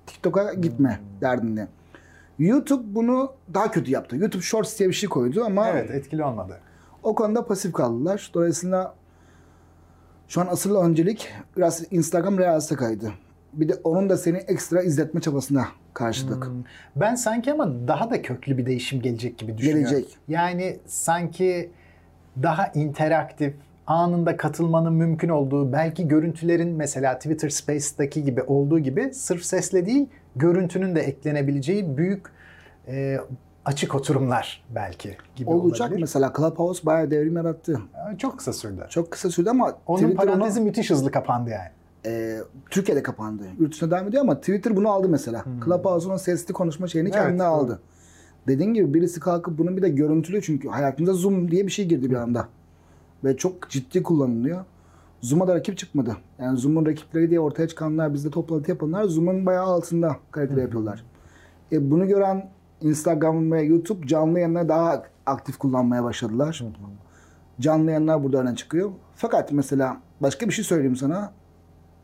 TikTok'a 0.07 0.55
gitme 0.55 1.01
derdinde. 1.21 1.69
YouTube 2.39 2.95
bunu 2.95 3.33
daha 3.55 3.71
kötü 3.71 3.91
yaptı. 3.91 4.17
YouTube 4.17 4.43
Shorts 4.43 4.79
diye 4.79 4.89
bir 4.89 4.95
şey 4.95 5.09
koydu 5.09 5.45
ama 5.45 5.69
Evet 5.69 5.91
etkili 5.91 6.25
olmadı. 6.25 6.61
o 7.03 7.15
konuda 7.15 7.47
pasif 7.47 7.73
kaldılar. 7.73 8.31
Dolayısıyla 8.35 8.95
şu 10.29 10.41
an 10.41 10.47
asıl 10.47 10.77
öncelik 10.77 11.29
biraz 11.57 11.83
Instagram 11.93 12.39
Reels'e 12.39 12.77
kaydı. 12.77 13.13
Bir 13.53 13.69
de 13.69 13.75
onun 13.85 14.09
da 14.11 14.17
seni 14.17 14.37
ekstra 14.37 14.83
izletme 14.83 15.21
çabasına 15.21 15.69
karşılık. 15.95 16.51
Ben 16.97 17.15
sanki 17.15 17.53
ama 17.53 17.89
daha 17.89 18.11
da 18.11 18.23
köklü 18.23 18.59
bir 18.59 18.67
değişim 18.67 19.03
gelecek 19.03 19.39
gibi 19.39 19.59
düşünüyorum. 19.59 19.91
Gelecek. 19.91 20.19
Yani 20.29 20.79
sanki 20.87 21.71
daha 22.43 22.67
interaktif, 22.67 23.55
anında 23.87 24.37
katılmanın 24.37 24.93
mümkün 24.93 25.29
olduğu, 25.29 25.73
belki 25.73 26.09
görüntülerin 26.09 26.69
mesela 26.77 27.15
Twitter 27.19 27.49
Space'daki 27.49 28.25
gibi 28.25 28.43
olduğu 28.43 28.79
gibi 28.79 29.15
sırf 29.15 29.45
sesle 29.45 29.87
değil, 29.87 30.07
görüntünün 30.37 30.97
de 30.97 31.01
eklenebileceği 31.01 31.97
büyük 31.97 32.27
e, 32.89 33.19
açık 33.65 33.95
oturumlar 33.95 34.65
belki 34.75 35.17
gibi 35.37 35.51
Olacak 35.51 35.81
olabilir. 35.89 36.01
mesela 36.01 36.33
Clubhouse 36.37 36.87
bayağı 36.87 37.11
devrim 37.11 37.37
yarattı. 37.37 37.81
Ee, 38.15 38.19
Çok 38.19 38.39
kısa 38.39 38.53
sürdü. 38.53 38.87
Çok 38.91 39.11
kısa 39.11 39.31
sürdü 39.31 39.51
ama 39.51 39.75
Onun 39.87 39.99
Twitter 39.99 40.23
onu- 40.25 40.31
parantezi 40.33 40.61
müthiş 40.61 40.91
hızlı 40.91 41.11
kapandı 41.11 41.51
yani. 41.51 41.69
e, 42.07 42.39
Türkiye'de 42.71 43.03
kapandı. 43.03 43.43
Yurt 43.59 43.73
dışına 43.73 43.91
devam 43.91 44.09
ediyor 44.09 44.23
ama 44.23 44.41
Twitter 44.41 44.77
bunu 44.77 44.89
aldı 44.91 45.09
mesela. 45.09 45.45
Clubhouse'un 45.65 46.17
sesli 46.17 46.53
konuşma 46.55 46.87
şeyini 46.87 47.09
Hmm. 47.09 47.15
Evet, 47.17 47.27
kendine 47.27 47.43
aldı. 47.43 47.81
Dediğin 48.49 48.75
gibi 48.75 48.95
birisi 48.95 49.21
kalkıp 49.21 49.59
bunun 49.59 49.77
bir 49.77 49.83
de 49.83 49.89
görüntülü 49.89 50.43
çünkü 50.43 50.69
hayatımıza 50.69 51.13
Zoom 51.13 51.51
diye 51.51 51.67
bir 51.67 51.73
şey 51.73 51.85
girdi 51.89 52.11
bir 52.11 52.17
anda. 52.17 52.49
Ve 53.25 53.37
çok 53.37 53.71
ciddi 53.71 54.03
kullanılıyor. 54.03 54.65
Zoom'a 55.21 55.49
da 55.49 55.55
rakip 55.55 55.79
çıkmadı. 55.79 56.17
Yani 56.39 56.59
Zoom'un 56.59 56.87
rakipleri 56.87 57.31
diye 57.31 57.41
ortaya 57.41 57.69
çıkanlar, 57.69 58.15
bizde 58.15 58.31
toplantı 58.31 58.71
yapanlar 58.71 59.05
Zoom'un 59.05 59.47
bayağı 59.47 59.65
altında 59.65 60.17
kalitede 60.31 60.61
yapıyorlar. 60.61 61.05
E, 61.73 61.91
bunu 61.91 62.07
gören 62.07 62.51
Instagram 62.81 63.53
ve 63.53 63.63
YouTube 63.63 64.07
canlı 64.07 64.39
yayınları 64.39 64.69
daha 64.69 65.05
aktif 65.27 65.59
kullanmaya 65.59 66.05
başladılar. 66.05 66.65
Canlı 67.61 67.91
yayınlar 67.91 68.25
burada 68.25 68.41
öne 68.41 68.57
çıkıyor. 68.57 68.91
Fakat 69.17 69.53
mesela 69.53 70.01
başka 70.21 70.47
bir 70.47 70.53
şey 70.53 70.65
söyleyeyim 70.65 70.97
sana. 70.97 71.33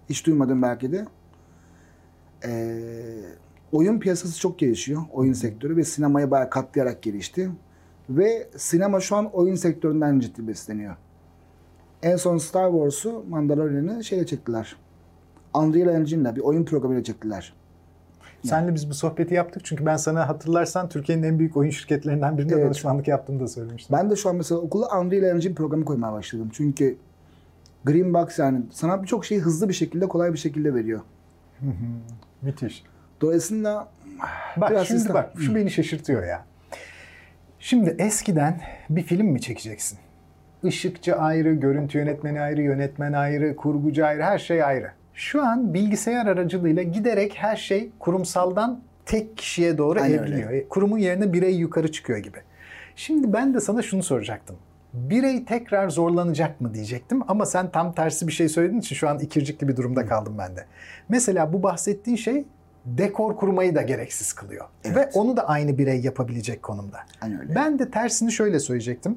Hiç 0.09 0.27
duymadım 0.27 0.63
belki 0.63 0.93
de. 0.93 1.07
Ee, 2.45 2.81
oyun 3.73 4.01
piyasası 4.01 4.41
çok 4.41 4.59
gelişiyor. 4.59 5.03
Oyun 5.13 5.33
sektörü 5.33 5.77
ve 5.77 5.85
sinemaya 5.85 6.31
bayağı 6.31 6.51
katlayarak 6.51 7.03
gelişti. 7.03 7.51
Ve 8.11 8.51
sinema 8.57 9.01
şu 9.01 9.17
an 9.17 9.31
oyun 9.33 9.55
sektöründen 9.55 10.21
ciddi 10.21 10.49
besleniyor. 10.49 10.97
En 12.03 12.17
son 12.17 12.39
Star 12.39 12.71
Wars'u 12.71 13.25
Mandalorian'ı 13.29 14.05
şeyle 14.05 14.27
çektiler. 14.27 14.77
Unreal 15.55 15.95
Engine'le 15.95 16.37
bir 16.37 16.41
oyun 16.41 16.65
programıyla 16.65 17.05
çektiler. 17.05 17.53
Senle 18.45 18.75
biz 18.75 18.91
bu 18.91 18.95
sohbeti 18.95 19.35
yaptık 19.35 19.65
çünkü 19.65 19.87
ben 19.87 19.97
sana 19.97 20.29
hatırlarsan 20.29 20.89
Türkiye'nin 20.89 21.23
en 21.23 21.39
büyük 21.39 21.57
oyun 21.57 21.71
şirketlerinden 21.71 22.39
birinde 22.39 22.55
Evet. 22.55 22.65
danışmanlık 22.65 23.09
yaptığını 23.09 23.41
da 23.41 23.49
söylemiştim. 23.49 23.97
Ben 23.99 24.11
de 24.11 24.17
şu 24.17 24.29
an 24.29 24.37
mesela 24.37 24.61
okula 24.61 25.01
Unreal 25.01 25.23
Engine 25.23 25.55
programı 25.55 25.85
koymaya 25.85 26.13
başladım. 26.13 26.49
Çünkü 26.53 26.97
Green 27.85 28.15
Box 28.15 28.39
yani 28.39 28.63
sana 28.73 29.03
birçok 29.03 29.25
şeyi 29.25 29.41
hızlı 29.41 29.69
bir 29.69 29.75
şekilde, 29.75 30.09
kolay 30.09 30.33
bir 30.33 30.39
şekilde 30.39 30.75
veriyor. 30.75 31.01
Müthiş. 32.43 32.85
Dolayısıyla 33.21 33.89
Bak 34.57 34.71
Biraz 34.71 34.87
şimdi 34.87 35.01
sistem. 35.01 35.15
bak 35.15 35.33
şu 35.39 35.55
beni 35.55 35.71
şaşırtıyor 35.71 36.27
ya. 36.27 36.45
Şimdi 37.59 37.97
eskiden 37.99 38.61
bir 38.91 39.03
film 39.03 39.27
mi 39.27 39.41
çekeceksin? 39.41 39.99
Işıkçı 40.65 41.17
ayrı, 41.17 41.55
görüntü 41.55 41.99
yönetmeni 41.99 42.41
ayrı, 42.41 42.63
yönetmen 42.63 43.13
ayrı, 43.13 43.57
kurgucu 43.57 44.07
ayrı, 44.07 44.23
her 44.23 44.39
şey 44.39 44.65
ayrı. 44.65 44.91
Şu 45.15 45.43
an 45.43 45.75
bilgisayar 45.75 46.27
aracılığıyla 46.27 46.83
giderek 46.83 47.35
her 47.37 47.57
şey 47.57 47.91
kurumsaldan 47.99 48.81
tek 49.07 49.37
kişiye 49.37 49.79
doğru 49.79 50.01
Aynen 50.01 50.19
evriliyor. 50.19 50.51
E, 50.51 50.69
Kurumun 50.69 50.99
yerine 50.99 51.33
birey 51.33 51.55
yukarı 51.55 51.93
çıkıyor 51.93 52.19
gibi. 52.19 52.39
Şimdi 52.97 53.33
ben 53.33 53.55
de 53.55 53.61
sana 53.61 53.83
şunu 53.83 54.03
soracaktım. 54.03 54.57
Birey 54.95 55.45
tekrar 55.45 55.89
zorlanacak 55.89 56.61
mı 56.61 56.75
diyecektim 56.75 57.23
ama 57.29 57.47
sen 57.47 57.71
tam 57.71 57.93
tersi 57.95 58.29
bir 58.29 58.33
şey 58.33 58.49
söylediğin 58.49 58.81
için 58.81 58.97
şu 58.97 59.09
an 59.09 59.19
ikircikli 59.19 59.69
bir 59.69 59.77
durumda 59.77 60.07
kaldım 60.07 60.35
ben 60.39 60.57
de. 60.57 60.65
Mesela 61.09 61.53
bu 61.53 61.63
bahsettiğin 61.63 62.17
şey 62.17 62.45
dekor 62.87 63.37
kurmayı 63.37 63.75
da 63.75 63.83
gereksiz 63.83 64.33
kılıyor. 64.33 64.67
Evet. 64.85 64.97
Ve 64.97 65.11
onu 65.15 65.37
da 65.37 65.49
aynı 65.49 65.79
birey 65.79 66.01
yapabilecek 66.01 66.63
konumda. 66.63 66.99
Aynen 67.21 67.41
öyle. 67.41 67.55
Ben 67.55 67.79
de 67.79 67.91
tersini 67.91 68.33
şöyle 68.33 68.61
söyleyecektim. 68.61 69.17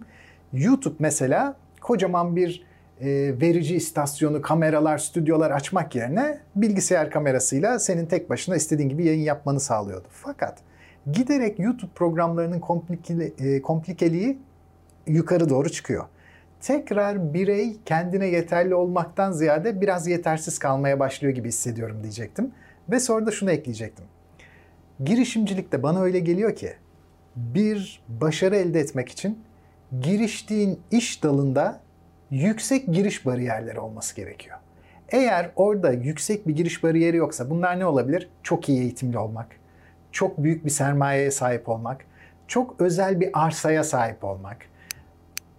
YouTube 0.54 0.96
mesela 1.00 1.56
kocaman 1.82 2.36
bir 2.36 2.64
e, 3.02 3.08
verici 3.42 3.76
istasyonu, 3.76 4.42
kameralar, 4.42 4.98
stüdyolar 4.98 5.52
açmak 5.52 5.96
yerine 5.96 6.40
bilgisayar 6.56 7.12
kamerasıyla 7.12 7.80
senin 7.80 8.06
tek 8.06 8.30
başına 8.30 8.56
istediğin 8.56 8.90
gibi 8.90 9.06
yayın 9.06 9.22
yapmanı 9.22 9.60
sağlıyordu. 9.60 10.08
Fakat 10.12 10.58
giderek 11.12 11.60
YouTube 11.60 11.92
programlarının 11.96 12.60
komplikeli, 12.60 13.34
e, 13.40 13.62
komplikeliği 13.62 14.38
yukarı 15.08 15.50
doğru 15.50 15.70
çıkıyor. 15.70 16.06
Tekrar 16.62 17.34
birey 17.34 17.78
kendine 17.86 18.28
yeterli 18.28 18.76
olmaktan 18.76 19.32
ziyade 19.32 19.82
biraz 19.82 20.08
yetersiz 20.08 20.60
kalmaya 20.60 21.00
başlıyor 21.00 21.34
gibi 21.34 21.48
hissediyorum 21.48 21.98
diyecektim. 22.04 22.52
Ve 22.90 23.00
sonra 23.00 23.26
da 23.26 23.32
şunu 23.32 23.52
ekleyecektim. 23.52 24.06
Girişimcilikte 25.04 25.84
bana 25.84 26.02
öyle 26.02 26.20
geliyor 26.20 26.56
ki 26.56 26.74
bir 27.36 28.02
başarı 28.08 28.56
elde 28.56 28.80
etmek 28.80 29.10
için 29.10 29.40
giriştiğin 30.02 30.82
iş 30.92 31.24
dalında 31.24 31.80
yüksek 32.32 32.94
giriş 32.94 33.26
bariyerleri 33.26 33.80
olması 33.80 34.16
gerekiyor. 34.16 34.58
Eğer 35.10 35.52
orada 35.56 35.92
yüksek 35.92 36.48
bir 36.48 36.56
giriş 36.56 36.84
bariyeri 36.84 37.18
yoksa 37.18 37.50
bunlar 37.50 37.80
ne 37.80 37.86
olabilir? 37.86 38.30
Çok 38.44 38.70
iyi 38.70 38.82
eğitimli 38.82 39.18
olmak, 39.18 39.48
çok 40.12 40.44
büyük 40.44 40.66
bir 40.66 40.70
sermayeye 40.70 41.32
sahip 41.32 41.70
olmak, 41.70 42.06
çok 42.48 42.82
özel 42.82 43.20
bir 43.20 43.30
arsaya 43.34 43.84
sahip 43.84 44.24
olmak, 44.24 44.58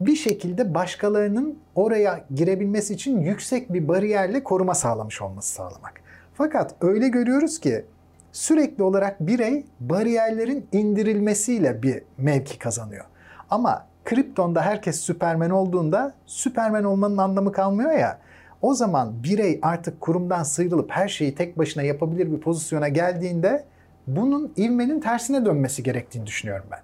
bir 0.01 0.17
şekilde 0.17 0.75
başkalarının 0.75 1.59
oraya 1.75 2.25
girebilmesi 2.35 2.95
için 2.95 3.21
yüksek 3.21 3.73
bir 3.73 3.89
bariyerle 3.89 4.45
koruma 4.45 4.75
sağlamış 4.75 5.23
olması 5.23 5.53
sağlamak. 5.53 6.01
Fakat 6.35 6.75
öyle 6.81 7.09
görüyoruz 7.09 7.61
ki 7.61 7.85
sürekli 8.33 8.83
olarak 8.83 9.21
birey 9.21 9.67
bariyerlerin 9.81 10.67
indirilmesiyle 10.73 11.83
bir 11.83 12.03
mevki 12.19 12.59
kazanıyor. 12.59 13.05
Ama 13.51 13.87
kriptonda 14.05 14.63
herkes 14.63 15.01
süpermen 15.01 15.51
olduğunda 15.51 16.15
süpermen 16.27 16.85
olmanın 16.85 17.17
anlamı 17.17 17.53
kalmıyor 17.53 17.93
ya. 17.93 18.19
O 18.63 18.75
zaman 18.75 19.23
birey 19.23 19.59
artık 19.63 20.01
kurumdan 20.01 20.43
sıyrılıp 20.43 20.91
her 20.91 21.09
şeyi 21.09 21.35
tek 21.35 21.59
başına 21.59 21.83
yapabilir 21.83 22.33
bir 22.33 22.41
pozisyona 22.41 22.89
geldiğinde 22.89 23.65
bunun 24.07 24.53
ivmenin 24.57 25.01
tersine 25.01 25.45
dönmesi 25.45 25.83
gerektiğini 25.83 26.27
düşünüyorum 26.27 26.67
ben. 26.71 26.81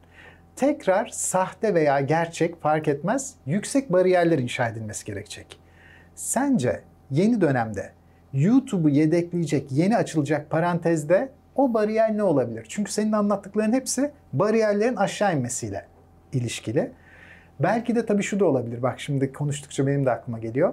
Tekrar 0.56 1.08
sahte 1.08 1.74
veya 1.74 2.00
gerçek 2.00 2.62
fark 2.62 2.88
etmez 2.88 3.34
yüksek 3.46 3.92
bariyerler 3.92 4.38
inşa 4.38 4.68
edilmesi 4.68 5.04
gerekecek. 5.04 5.60
Sence 6.14 6.80
yeni 7.10 7.40
dönemde 7.40 7.92
YouTube'u 8.32 8.88
yedekleyecek 8.88 9.72
yeni 9.72 9.96
açılacak 9.96 10.50
parantezde 10.50 11.32
o 11.56 11.74
bariyer 11.74 12.16
ne 12.16 12.22
olabilir? 12.22 12.66
Çünkü 12.68 12.92
senin 12.92 13.12
anlattıkların 13.12 13.72
hepsi 13.72 14.10
bariyerlerin 14.32 14.96
aşağı 14.96 15.36
inmesiyle 15.36 15.86
ilişkili. 16.32 16.92
Belki 17.62 17.94
de 17.94 18.06
tabii 18.06 18.22
şu 18.22 18.40
da 18.40 18.44
olabilir. 18.44 18.82
Bak 18.82 19.00
şimdi 19.00 19.32
konuştukça 19.32 19.86
benim 19.86 20.06
de 20.06 20.10
aklıma 20.10 20.38
geliyor. 20.38 20.72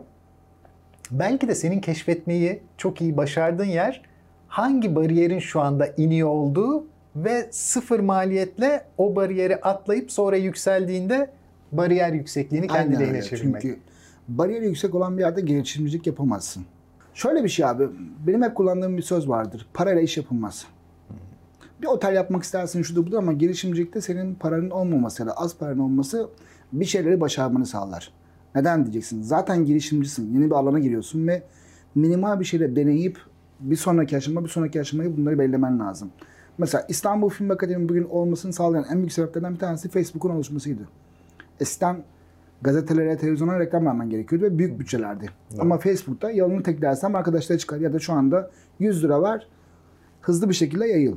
Belki 1.11 1.47
de 1.47 1.55
senin 1.55 1.79
keşfetmeyi 1.79 2.59
çok 2.77 3.01
iyi 3.01 3.17
başardığın 3.17 3.65
yer 3.65 4.01
hangi 4.47 4.95
bariyerin 4.95 5.39
şu 5.39 5.61
anda 5.61 5.87
iniyor 5.87 6.29
olduğu 6.29 6.85
ve 7.15 7.47
sıfır 7.51 7.99
maliyetle 7.99 8.83
o 8.97 9.15
bariyeri 9.15 9.55
atlayıp 9.55 10.11
sonra 10.11 10.35
yükseldiğinde 10.35 11.29
bariyer 11.71 12.13
yüksekliğini 12.13 12.67
kendi 12.67 12.97
Aynen 12.97 13.07
lehine 13.07 13.21
çevirmek. 13.21 13.61
Çünkü 13.61 13.79
bariyeri 14.27 14.65
yüksek 14.65 14.95
olan 14.95 15.17
bir 15.17 15.21
yerde 15.21 15.41
girişimcilik 15.41 16.07
yapamazsın. 16.07 16.65
Şöyle 17.13 17.43
bir 17.43 17.49
şey 17.49 17.65
abi. 17.65 17.87
Benim 18.27 18.41
hep 18.41 18.55
kullandığım 18.55 18.97
bir 18.97 19.01
söz 19.01 19.29
vardır. 19.29 19.67
Parayla 19.73 20.01
iş 20.01 20.17
yapılmaz. 20.17 20.65
Bir 21.81 21.87
otel 21.87 22.15
yapmak 22.15 22.43
istersin 22.43 22.81
şudur 22.81 23.05
budur 23.05 23.17
ama 23.17 23.33
girişimcilikte 23.33 24.01
senin 24.01 24.35
paranın 24.35 24.69
olmaması 24.69 25.21
ya 25.21 25.27
da 25.27 25.33
az 25.33 25.57
paranın 25.57 25.79
olması 25.79 26.29
bir 26.71 26.85
şeyleri 26.85 27.21
başarmanı 27.21 27.65
sağlar. 27.65 28.13
Neden 28.55 28.83
diyeceksin? 28.83 29.21
Zaten 29.21 29.65
girişimcisin. 29.65 30.33
Yeni 30.33 30.45
bir 30.45 30.55
alana 30.55 30.79
giriyorsun 30.79 31.27
ve 31.27 31.43
minimal 31.95 32.39
bir 32.39 32.45
şeyle 32.45 32.75
deneyip 32.75 33.17
bir 33.59 33.75
sonraki 33.75 34.17
aşama 34.17 34.43
bir 34.43 34.49
sonraki 34.49 34.81
aşamayı 34.81 35.17
bunları 35.17 35.39
belirlemen 35.39 35.79
lazım. 35.79 36.11
Mesela 36.57 36.85
İstanbul 36.89 37.29
Film 37.29 37.51
Akademi 37.51 37.89
bugün 37.89 38.03
olmasını 38.03 38.53
sağlayan 38.53 38.85
en 38.91 38.97
büyük 38.97 39.13
sebeplerden 39.13 39.53
bir 39.53 39.59
tanesi 39.59 39.89
Facebook'un 39.89 40.29
oluşmasıydı. 40.29 40.87
Eskiden 41.59 42.03
gazetelere, 42.61 43.17
televizyona 43.17 43.59
reklam 43.59 43.85
vermen 43.85 44.09
gerekiyordu 44.09 44.45
ve 44.45 44.57
büyük 44.57 44.79
bütçelerdi. 44.79 45.29
Ama 45.59 45.77
Facebook'ta 45.77 46.31
yalını 46.31 46.63
tek 46.63 46.81
dersem 46.81 47.15
arkadaşlara 47.15 47.57
çıkar 47.57 47.77
ya 47.77 47.93
da 47.93 47.99
şu 47.99 48.13
anda 48.13 48.51
100 48.79 49.03
lira 49.03 49.21
ver 49.21 49.47
hızlı 50.21 50.49
bir 50.49 50.53
şekilde 50.53 50.87
yayıl. 50.87 51.15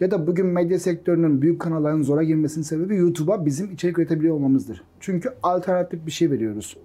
Ya 0.00 0.10
da 0.10 0.26
bugün 0.26 0.46
medya 0.46 0.78
sektörünün 0.78 1.42
büyük 1.42 1.60
kanalların 1.60 2.02
zora 2.02 2.22
girmesinin 2.22 2.64
sebebi 2.64 2.96
YouTube'a 2.96 3.46
bizim 3.46 3.72
içerik 3.72 3.98
üretebiliyor 3.98 4.34
olmamızdır. 4.34 4.82
Çünkü 5.00 5.34
alternatif 5.42 6.06
bir 6.06 6.10
şey 6.10 6.30
veriyoruz. 6.30 6.76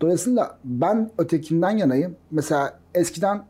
Dolayısıyla 0.00 0.58
ben 0.64 1.10
ötekinden 1.18 1.70
yanayım. 1.70 2.16
Mesela 2.30 2.78
eskiden 2.94 3.44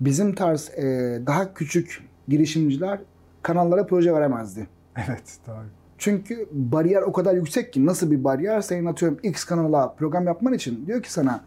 bizim 0.00 0.34
tarz 0.34 0.70
e, 0.78 0.82
daha 1.26 1.54
küçük 1.54 2.04
girişimciler 2.28 3.00
kanallara 3.42 3.86
proje 3.86 4.14
veremezdi. 4.14 4.66
Evet 5.06 5.38
doğru. 5.46 5.64
Çünkü 5.98 6.48
bariyer 6.52 7.02
o 7.02 7.12
kadar 7.12 7.34
yüksek 7.34 7.72
ki 7.72 7.86
nasıl 7.86 8.10
bir 8.10 8.24
bariyer 8.24 8.60
senin 8.60 8.86
atıyorum 8.86 9.18
X 9.22 9.44
kanala 9.44 9.94
program 9.94 10.26
yapman 10.26 10.52
için 10.52 10.86
diyor 10.86 11.02
ki 11.02 11.12
sana 11.12 11.44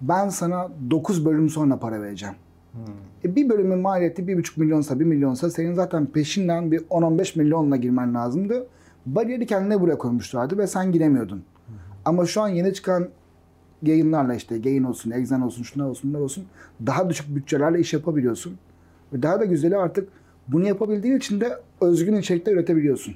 ben 0.00 0.28
sana 0.28 0.68
9 0.90 1.24
bölüm 1.24 1.48
sonra 1.48 1.78
para 1.78 2.02
vereceğim. 2.02 2.34
E 3.24 3.36
bir 3.36 3.48
bölümün 3.48 3.78
maliyeti 3.78 4.22
1,5 4.22 4.60
milyonsa 4.60 5.00
1 5.00 5.04
milyonsa 5.04 5.50
senin 5.50 5.74
zaten 5.74 6.06
peşinden 6.06 6.72
bir 6.72 6.78
10-15 6.78 7.38
milyonla 7.38 7.76
girmen 7.76 8.14
lazımdı. 8.14 8.66
Bariyeri 9.06 9.46
kendine 9.46 9.80
buraya 9.80 9.98
koymuşlardı 9.98 10.58
ve 10.58 10.66
sen 10.66 10.92
giremiyordun. 10.92 11.42
Ama 12.04 12.26
şu 12.26 12.40
an 12.40 12.48
yeni 12.48 12.74
çıkan 12.74 13.08
yayınlarla 13.82 14.34
işte 14.34 14.60
yayın 14.64 14.84
olsun, 14.84 15.10
egzen 15.10 15.40
olsun, 15.40 15.62
şunlar 15.62 15.86
olsun, 15.86 16.10
bunlar 16.10 16.20
olsun 16.20 16.44
daha 16.86 17.10
düşük 17.10 17.36
bütçelerle 17.36 17.80
iş 17.80 17.92
yapabiliyorsun. 17.92 18.58
Ve 19.12 19.22
daha 19.22 19.40
da 19.40 19.44
güzeli 19.44 19.76
artık 19.76 20.08
bunu 20.48 20.66
yapabildiğin 20.66 21.16
için 21.16 21.40
de 21.40 21.58
özgün 21.80 22.16
içerikler 22.16 22.52
üretebiliyorsun. 22.52 23.14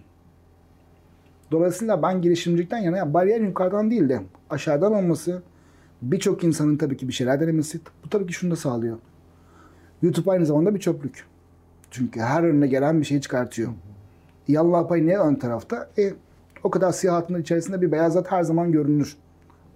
Dolayısıyla 1.50 2.02
ben 2.02 2.22
girişimcilikten 2.22 2.78
yana 2.78 2.96
ya 2.96 3.14
bariyer 3.14 3.40
yukarıdan 3.40 3.90
değil 3.90 4.08
de 4.08 4.20
aşağıdan 4.50 4.92
olması 4.92 5.42
birçok 6.02 6.44
insanın 6.44 6.76
tabii 6.76 6.96
ki 6.96 7.08
bir 7.08 7.12
şeyler 7.12 7.40
denemesi 7.40 7.80
bu 8.04 8.08
tabii 8.08 8.26
ki 8.26 8.32
şunu 8.32 8.50
da 8.50 8.56
sağlıyor. 8.56 8.98
YouTube 10.02 10.30
aynı 10.30 10.46
zamanda 10.46 10.74
bir 10.74 10.80
çöplük. 10.80 11.24
Çünkü 11.90 12.20
her 12.20 12.42
önüne 12.42 12.66
gelen 12.66 13.00
bir 13.00 13.06
şey 13.06 13.20
çıkartıyor. 13.20 13.72
Yallah 14.48 14.88
payı 14.88 15.06
ne 15.06 15.18
ön 15.18 15.34
tarafta? 15.34 15.88
E, 15.98 16.12
o 16.64 16.70
kadar 16.70 16.92
siyah 16.92 17.14
hatının 17.14 17.42
içerisinde 17.42 17.80
bir 17.80 17.92
beyazat 17.92 18.32
her 18.32 18.42
zaman 18.42 18.72
görünür. 18.72 19.16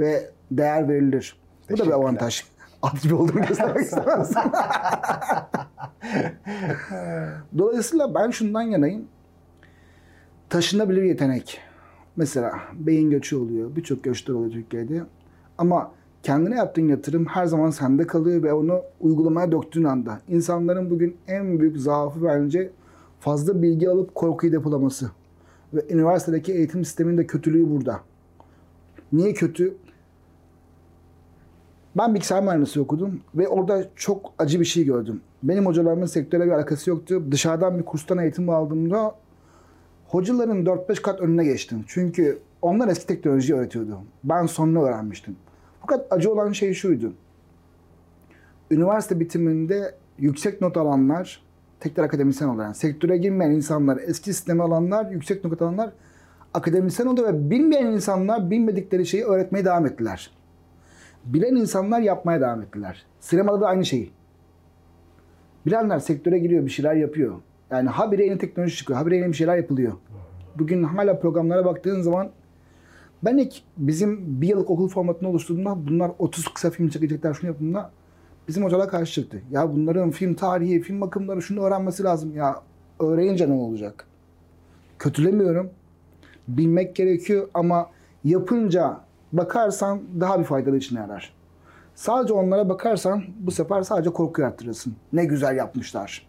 Ve 0.00 0.30
değer 0.50 0.88
verilir. 0.88 1.36
Bu 1.70 1.78
da 1.78 1.86
bir 1.86 1.90
avantaj. 1.90 2.44
At 2.82 3.02
gibi 3.02 3.14
olduğunu 3.14 3.46
göstermek 3.46 3.84
istemez. 3.84 4.34
Dolayısıyla 7.58 8.14
ben 8.14 8.30
şundan 8.30 8.62
yanayım. 8.62 9.04
Taşınabilir 10.50 11.02
yetenek. 11.02 11.60
Mesela 12.16 12.52
beyin 12.74 13.10
göçü 13.10 13.36
oluyor. 13.36 13.76
Birçok 13.76 14.04
göçler 14.04 14.34
oluyor 14.34 14.52
Türkiye'de. 14.52 15.02
Ama 15.58 15.92
kendine 16.22 16.56
yaptığın 16.56 16.88
yatırım 16.88 17.26
her 17.26 17.46
zaman 17.46 17.70
sende 17.70 18.06
kalıyor 18.06 18.42
ve 18.42 18.52
onu 18.52 18.82
uygulamaya 19.00 19.52
döktüğün 19.52 19.84
anda. 19.84 20.20
insanların 20.28 20.90
bugün 20.90 21.16
en 21.28 21.60
büyük 21.60 21.78
zaafı 21.78 22.24
bence 22.24 22.70
fazla 23.20 23.62
bilgi 23.62 23.88
alıp 23.88 24.14
korkuyu 24.14 24.52
depolaması. 24.52 25.10
Ve 25.74 25.84
üniversitedeki 25.90 26.52
eğitim 26.52 26.84
sisteminin 26.84 27.18
de 27.18 27.26
kötülüğü 27.26 27.70
burada. 27.70 28.00
Niye 29.12 29.32
kötü? 29.32 29.74
Ben 31.96 32.14
bilgisayar 32.14 32.42
mühendisliği 32.42 32.84
okudum 32.84 33.20
ve 33.34 33.48
orada 33.48 33.84
çok 33.96 34.32
acı 34.38 34.60
bir 34.60 34.64
şey 34.64 34.84
gördüm. 34.84 35.20
Benim 35.42 35.66
hocalarımın 35.66 36.06
sektörle 36.06 36.46
bir 36.46 36.50
alakası 36.50 36.90
yoktu. 36.90 37.22
Dışarıdan 37.30 37.78
bir 37.78 37.84
kurstan 37.84 38.18
eğitim 38.18 38.50
aldığımda 38.50 39.14
hocaların 40.08 40.64
4-5 40.64 41.02
kat 41.02 41.20
önüne 41.20 41.44
geçtim. 41.44 41.84
Çünkü 41.86 42.38
onlar 42.62 42.88
eski 42.88 43.06
teknolojiyi 43.06 43.58
öğretiyordu. 43.58 43.98
Ben 44.24 44.46
sonra 44.46 44.82
öğrenmiştim. 44.82 45.36
Fakat 45.82 46.12
acı 46.12 46.32
olan 46.32 46.52
şey 46.52 46.74
şuydu. 46.74 47.12
Üniversite 48.70 49.20
bitiminde 49.20 49.94
yüksek 50.18 50.60
not 50.60 50.76
alanlar, 50.76 51.42
tekrar 51.80 52.04
akademisyen 52.04 52.48
olan, 52.48 52.72
sektöre 52.72 53.16
girmeyen 53.16 53.50
insanlar, 53.50 53.98
eski 54.06 54.34
sistemi 54.34 54.62
alanlar, 54.62 55.10
yüksek 55.10 55.44
not 55.44 55.62
alanlar 55.62 55.92
akademisyen 56.54 57.06
oldu 57.06 57.24
ve 57.24 57.50
bilmeyen 57.50 57.86
insanlar 57.86 58.50
bilmedikleri 58.50 59.06
şeyi 59.06 59.24
öğretmeye 59.24 59.64
devam 59.64 59.86
ettiler. 59.86 60.30
Bilen 61.24 61.56
insanlar 61.56 62.00
yapmaya 62.00 62.40
devam 62.40 62.62
ettiler. 62.62 63.06
Sinemada 63.20 63.60
da 63.60 63.66
aynı 63.66 63.84
şeyi. 63.84 64.10
Bilenler 65.66 65.98
sektöre 65.98 66.38
giriyor, 66.38 66.64
bir 66.64 66.70
şeyler 66.70 66.94
yapıyor. 66.94 67.34
Yani 67.70 67.88
habire 67.88 68.24
yeni 68.24 68.38
teknoloji 68.38 68.76
çıkıyor, 68.76 68.98
habire 68.98 69.16
yeni 69.16 69.28
bir 69.28 69.36
şeyler 69.36 69.56
yapılıyor. 69.56 69.92
Bugün 70.58 70.82
hala 70.82 71.18
programlara 71.20 71.64
baktığın 71.64 72.00
zaman 72.00 72.30
ben 73.24 73.38
ilk 73.38 73.54
bizim 73.76 74.40
bir 74.40 74.48
yıllık 74.48 74.70
okul 74.70 74.88
formatını 74.88 75.28
oluşturduğumda 75.28 75.86
bunlar 75.88 76.12
30 76.18 76.48
kısa 76.48 76.70
film 76.70 76.88
çekecekler 76.88 77.34
şunu 77.34 77.50
yaptığında 77.50 77.90
bizim 78.48 78.64
hocalar 78.64 78.88
karşı 78.88 79.12
çıktı. 79.12 79.42
Ya 79.50 79.72
bunların 79.72 80.10
film 80.10 80.34
tarihi, 80.34 80.80
film 80.80 81.00
bakımları 81.00 81.42
şunu 81.42 81.60
öğrenmesi 81.60 82.04
lazım. 82.04 82.36
Ya 82.36 82.62
öğrenince 83.00 83.48
ne 83.48 83.52
olacak? 83.52 84.06
Kötülemiyorum. 84.98 85.70
Bilmek 86.48 86.96
gerekiyor 86.96 87.48
ama 87.54 87.90
yapınca 88.24 89.00
bakarsan 89.32 90.00
daha 90.20 90.38
bir 90.38 90.44
faydalı 90.44 90.76
için 90.76 90.96
yarar. 90.96 91.34
Sadece 91.94 92.34
onlara 92.34 92.68
bakarsan 92.68 93.24
bu 93.40 93.50
sefer 93.50 93.82
sadece 93.82 94.10
korku 94.10 94.40
yarattırırsın. 94.40 94.96
Ne 95.12 95.24
güzel 95.24 95.56
yapmışlar. 95.56 96.26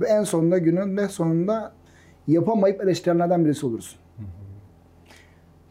Ve 0.00 0.06
en 0.06 0.24
sonunda 0.24 0.58
günün 0.58 0.96
ne 0.96 1.08
sonunda 1.08 1.72
yapamayıp 2.26 2.80
eleştirenlerden 2.80 3.44
birisi 3.44 3.66
olursun. 3.66 4.03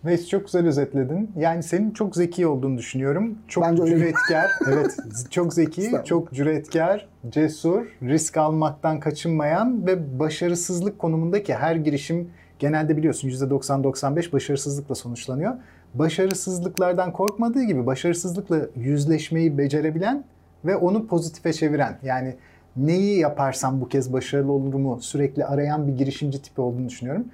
Veys 0.05 0.29
çok 0.29 0.45
güzel 0.45 0.67
özetledin. 0.67 1.31
Yani 1.37 1.63
senin 1.63 1.91
çok 1.91 2.15
zeki 2.15 2.47
olduğunu 2.47 2.77
düşünüyorum. 2.77 3.37
Çok 3.47 3.63
Bence 3.63 3.85
cüretkar. 3.85 4.51
evet, 4.67 4.97
çok 5.29 5.53
zeki, 5.53 5.91
çok 6.05 6.33
cüretkar, 6.33 7.07
cesur, 7.29 7.85
risk 8.01 8.37
almaktan 8.37 8.99
kaçınmayan 8.99 9.87
ve 9.87 10.19
başarısızlık 10.19 10.99
konumundaki 10.99 11.53
her 11.55 11.75
girişim 11.75 12.29
genelde 12.59 12.97
biliyorsun 12.97 13.29
%90-95 13.29 14.31
başarısızlıkla 14.31 14.95
sonuçlanıyor. 14.95 15.53
Başarısızlıklardan 15.93 17.13
korkmadığı 17.13 17.63
gibi 17.63 17.85
başarısızlıkla 17.85 18.59
yüzleşmeyi 18.75 19.57
becerebilen 19.57 20.23
ve 20.65 20.75
onu 20.75 21.07
pozitife 21.07 21.53
çeviren 21.53 21.97
yani 22.03 22.35
neyi 22.75 23.19
yaparsam 23.19 23.81
bu 23.81 23.89
kez 23.89 24.13
başarılı 24.13 24.51
olurumu 24.51 25.01
sürekli 25.01 25.45
arayan 25.45 25.87
bir 25.87 25.97
girişimci 25.97 26.41
tipi 26.41 26.61
olduğunu 26.61 26.89
düşünüyorum. 26.89 27.25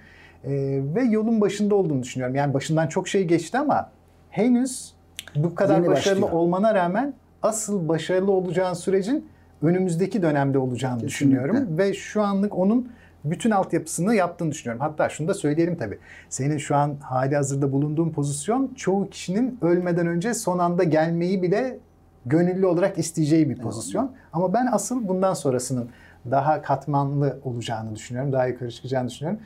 Ee, 0.43 0.49
ve 0.95 1.03
yolun 1.03 1.41
başında 1.41 1.75
olduğunu 1.75 2.03
düşünüyorum. 2.03 2.35
Yani 2.35 2.53
başından 2.53 2.87
çok 2.87 3.07
şey 3.07 3.23
geçti 3.23 3.57
ama 3.57 3.89
henüz 4.29 4.93
bu 5.35 5.55
kadar 5.55 5.75
Yeni 5.75 5.87
başarılı 5.87 6.21
başlıyor. 6.21 6.41
olmana 6.41 6.75
rağmen 6.75 7.13
asıl 7.43 7.87
başarılı 7.87 8.31
olacağın 8.31 8.73
sürecin 8.73 9.27
önümüzdeki 9.61 10.21
dönemde 10.21 10.57
olacağını 10.57 11.01
Kesinlikle. 11.01 11.07
düşünüyorum. 11.37 11.77
Ve 11.77 11.93
şu 11.93 12.21
anlık 12.21 12.57
onun 12.57 12.91
bütün 13.23 13.51
altyapısını 13.51 14.15
yaptığını 14.15 14.51
düşünüyorum. 14.51 14.81
Hatta 14.81 15.09
şunu 15.09 15.27
da 15.27 15.33
söyleyelim 15.33 15.75
tabii. 15.75 15.97
Senin 16.29 16.57
şu 16.57 16.75
an 16.75 16.95
hali 17.01 17.35
hazırda 17.35 17.71
bulunduğun 17.71 18.09
pozisyon 18.09 18.73
çoğu 18.75 19.09
kişinin 19.09 19.57
ölmeden 19.61 20.07
önce 20.07 20.33
son 20.33 20.59
anda 20.59 20.83
gelmeyi 20.83 21.41
bile 21.41 21.77
gönüllü 22.25 22.65
olarak 22.65 22.97
isteyeceği 22.97 23.49
bir 23.49 23.57
pozisyon. 23.57 24.11
Ama 24.33 24.53
ben 24.53 24.67
asıl 24.71 25.07
bundan 25.07 25.33
sonrasının 25.33 25.89
daha 26.31 26.61
katmanlı 26.61 27.39
olacağını 27.43 27.95
düşünüyorum. 27.95 28.33
Daha 28.33 28.47
yukarı 28.47 28.71
çıkacağını 28.71 29.09
düşünüyorum. 29.09 29.41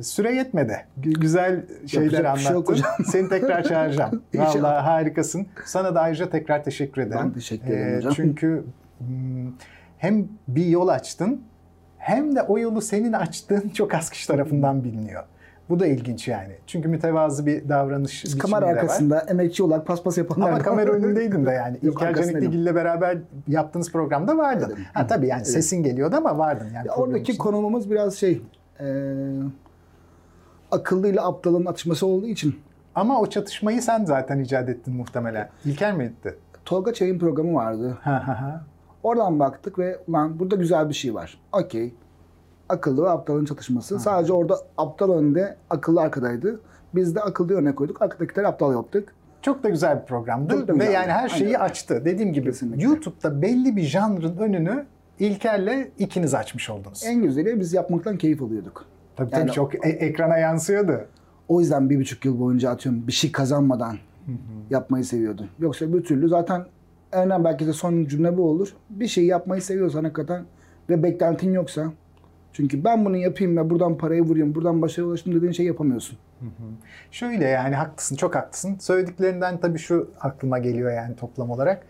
Süre 0.00 0.32
yetmedi. 0.34 0.86
Gü- 1.00 1.20
Güzel 1.20 1.64
şeyler 1.86 2.36
şey 2.36 2.50
anlattın. 2.50 2.72
hocam. 2.72 2.90
Seni 3.06 3.28
tekrar 3.28 3.62
çağıracağım. 3.62 4.22
Vallahi 4.34 4.80
harikasın. 4.84 5.46
Sana 5.64 5.94
da 5.94 6.00
ayrıca 6.00 6.30
tekrar 6.30 6.64
teşekkür 6.64 7.02
ederim. 7.02 7.20
Ben 7.24 7.30
teşekkür 7.32 7.66
ederim 7.68 7.92
Ee, 7.94 7.96
hocam. 7.96 8.12
Çünkü 8.16 8.64
hmm, 8.98 9.52
hem 9.98 10.28
bir 10.48 10.66
yol 10.66 10.88
açtın 10.88 11.40
hem 11.98 12.36
de 12.36 12.42
o 12.42 12.58
yolu 12.58 12.80
senin 12.80 13.12
açtığın 13.12 13.68
çok 13.74 13.94
az 13.94 14.10
kişi 14.10 14.26
tarafından 14.28 14.84
biliniyor. 14.84 15.22
Bu 15.68 15.80
da 15.80 15.86
ilginç 15.86 16.28
yani. 16.28 16.52
Çünkü 16.66 16.88
mütevazı 16.88 17.46
bir 17.46 17.68
davranış 17.68 18.24
Biz 18.24 18.38
kamera 18.38 18.60
de 18.60 18.66
var. 18.66 18.70
arkasında 18.70 19.20
emekçi 19.20 19.62
olarak 19.62 19.86
paspas 19.86 20.18
yapanlar 20.18 20.48
Ama 20.48 20.58
kamera 20.58 20.90
önündeydin 20.92 21.46
de 21.46 21.50
yani. 21.50 21.78
Yok, 21.82 21.94
İlker. 22.02 22.14
Canikligil'le 22.14 22.74
beraber 22.74 23.18
yaptığınız 23.48 23.92
programda 23.92 24.38
vardın. 24.38 24.72
Evet. 24.76 24.86
Ha 24.94 25.06
tabii 25.06 25.26
yani 25.26 25.38
Evet. 25.38 25.48
sesin 25.48 25.82
geliyordu 25.82 26.16
ama 26.16 26.38
vardın 26.38 26.68
yani. 26.74 26.86
Ya 26.88 26.94
oradaki 26.94 27.38
konumumuz 27.38 27.90
biraz 27.90 28.14
şey 28.14 28.42
e, 28.80 28.84
akıllı 30.70 31.08
ile 31.08 31.20
aptalın 31.20 31.66
atışması 31.66 32.06
olduğu 32.06 32.26
için 32.26 32.60
Ama 32.94 33.20
o 33.20 33.26
çatışmayı 33.26 33.82
sen 33.82 34.04
zaten 34.04 34.38
icat 34.38 34.68
ettin 34.68 34.94
muhtemelen. 34.94 35.48
İlker 35.64 35.92
mi 35.96 36.04
etti? 36.04 36.36
Tolga 36.64 36.92
Çay'ın 36.92 37.18
programı 37.18 37.54
vardı. 37.54 37.98
Oradan 39.02 39.38
baktık 39.40 39.78
ve 39.78 39.98
ulan 40.08 40.38
burada 40.38 40.56
güzel 40.56 40.88
bir 40.88 40.94
şey 40.94 41.14
var. 41.14 41.40
Okey. 41.52 41.94
Akıllı 42.68 43.02
ve 43.04 43.10
aptalın 43.10 43.44
çatışması. 43.44 43.98
Sadece 44.00 44.32
orada 44.32 44.56
aptal 44.78 45.12
önde, 45.12 45.56
akıllı 45.70 46.00
arkadaydı. 46.00 46.60
Biz 46.94 47.14
de 47.14 47.20
akıllı 47.20 47.54
öne 47.54 47.74
koyduk. 47.74 48.02
Arkadakileri 48.02 48.46
aptal 48.46 48.72
yaptık. 48.72 49.14
Çok 49.42 49.62
da 49.62 49.68
güzel 49.68 50.00
bir 50.00 50.06
programdı 50.06 50.52
Çok 50.52 50.68
ve 50.68 50.72
güzeldi. 50.72 50.92
yani 50.92 51.12
her 51.12 51.28
şeyi 51.28 51.58
Aynen. 51.58 51.70
açtı. 51.70 52.02
Dediğim 52.04 52.32
gibi 52.32 52.50
Kesinlikle. 52.50 52.84
YouTube'da 52.84 53.42
belli 53.42 53.76
bir 53.76 53.82
janrın 53.82 54.36
önünü 54.36 54.86
İlker'le 55.18 55.88
ikiniz 55.98 56.34
açmış 56.34 56.70
oldunuz. 56.70 57.02
En 57.06 57.22
güzeli 57.22 57.60
biz 57.60 57.72
yapmaktan 57.72 58.16
keyif 58.18 58.42
alıyorduk. 58.42 58.84
Tabii 59.16 59.30
tabii 59.30 59.40
yani- 59.40 59.52
çok 59.52 59.86
e- 59.86 59.88
ekrana 59.88 60.36
yansıyordu. 60.36 61.00
O 61.48 61.60
yüzden 61.60 61.90
bir 61.90 62.00
buçuk 62.00 62.24
yıl 62.24 62.40
boyunca 62.40 62.70
atıyorum 62.70 63.06
bir 63.06 63.12
şey 63.12 63.32
kazanmadan 63.32 63.96
yapmayı 64.70 65.04
seviyordu. 65.04 65.48
Yoksa 65.58 65.92
bir 65.92 66.04
türlü 66.04 66.28
zaten 66.28 66.64
en 67.12 67.44
belki 67.44 67.66
de 67.66 67.72
son 67.72 68.04
cümle 68.04 68.36
bu 68.36 68.50
olur. 68.50 68.74
Bir 68.90 69.06
şey 69.06 69.26
yapmayı 69.26 69.62
seviyorsan 69.62 70.04
hakikaten 70.04 70.44
ve 70.90 71.02
beklentin 71.02 71.52
yoksa 71.52 71.92
çünkü 72.52 72.84
ben 72.84 73.04
bunu 73.04 73.16
yapayım 73.16 73.56
ve 73.56 73.70
buradan 73.70 73.98
parayı 73.98 74.22
vurayım, 74.22 74.54
buradan 74.54 74.82
başarıya 74.82 75.08
ulaştım 75.10 75.34
dediğin 75.34 75.52
şey 75.52 75.66
yapamıyorsun. 75.66 76.18
Şöyle 77.10 77.44
yani 77.44 77.74
haklısın, 77.74 78.16
çok 78.16 78.34
haklısın. 78.34 78.76
Söylediklerinden 78.80 79.60
tabii 79.60 79.78
şu 79.78 80.10
aklıma 80.20 80.58
geliyor 80.58 80.92
yani 80.92 81.16
toplam 81.16 81.50
olarak. 81.50 81.86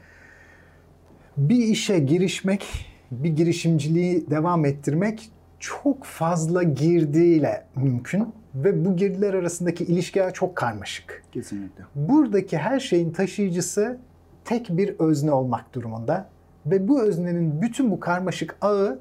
Bir 1.36 1.56
işe 1.58 1.98
girişmek, 1.98 2.86
bir 3.10 3.30
girişimciliği 3.36 4.30
devam 4.30 4.64
ettirmek 4.64 5.30
çok 5.60 6.04
fazla 6.04 6.62
girdiyle 6.62 7.64
mümkün 7.76 8.28
ve 8.54 8.84
bu 8.84 8.96
girdiler 8.96 9.34
arasındaki 9.34 9.84
ilişki 9.84 10.24
ağı 10.24 10.32
çok 10.32 10.56
karmaşık. 10.56 11.22
Kesinlikle. 11.32 11.84
Buradaki 11.94 12.58
her 12.58 12.80
şeyin 12.80 13.10
taşıyıcısı 13.10 13.98
tek 14.44 14.68
bir 14.70 14.94
özne 14.98 15.32
olmak 15.32 15.74
durumunda 15.74 16.28
ve 16.66 16.88
bu 16.88 17.02
öznenin 17.02 17.62
bütün 17.62 17.90
bu 17.90 18.00
karmaşık 18.00 18.56
ağı 18.60 18.98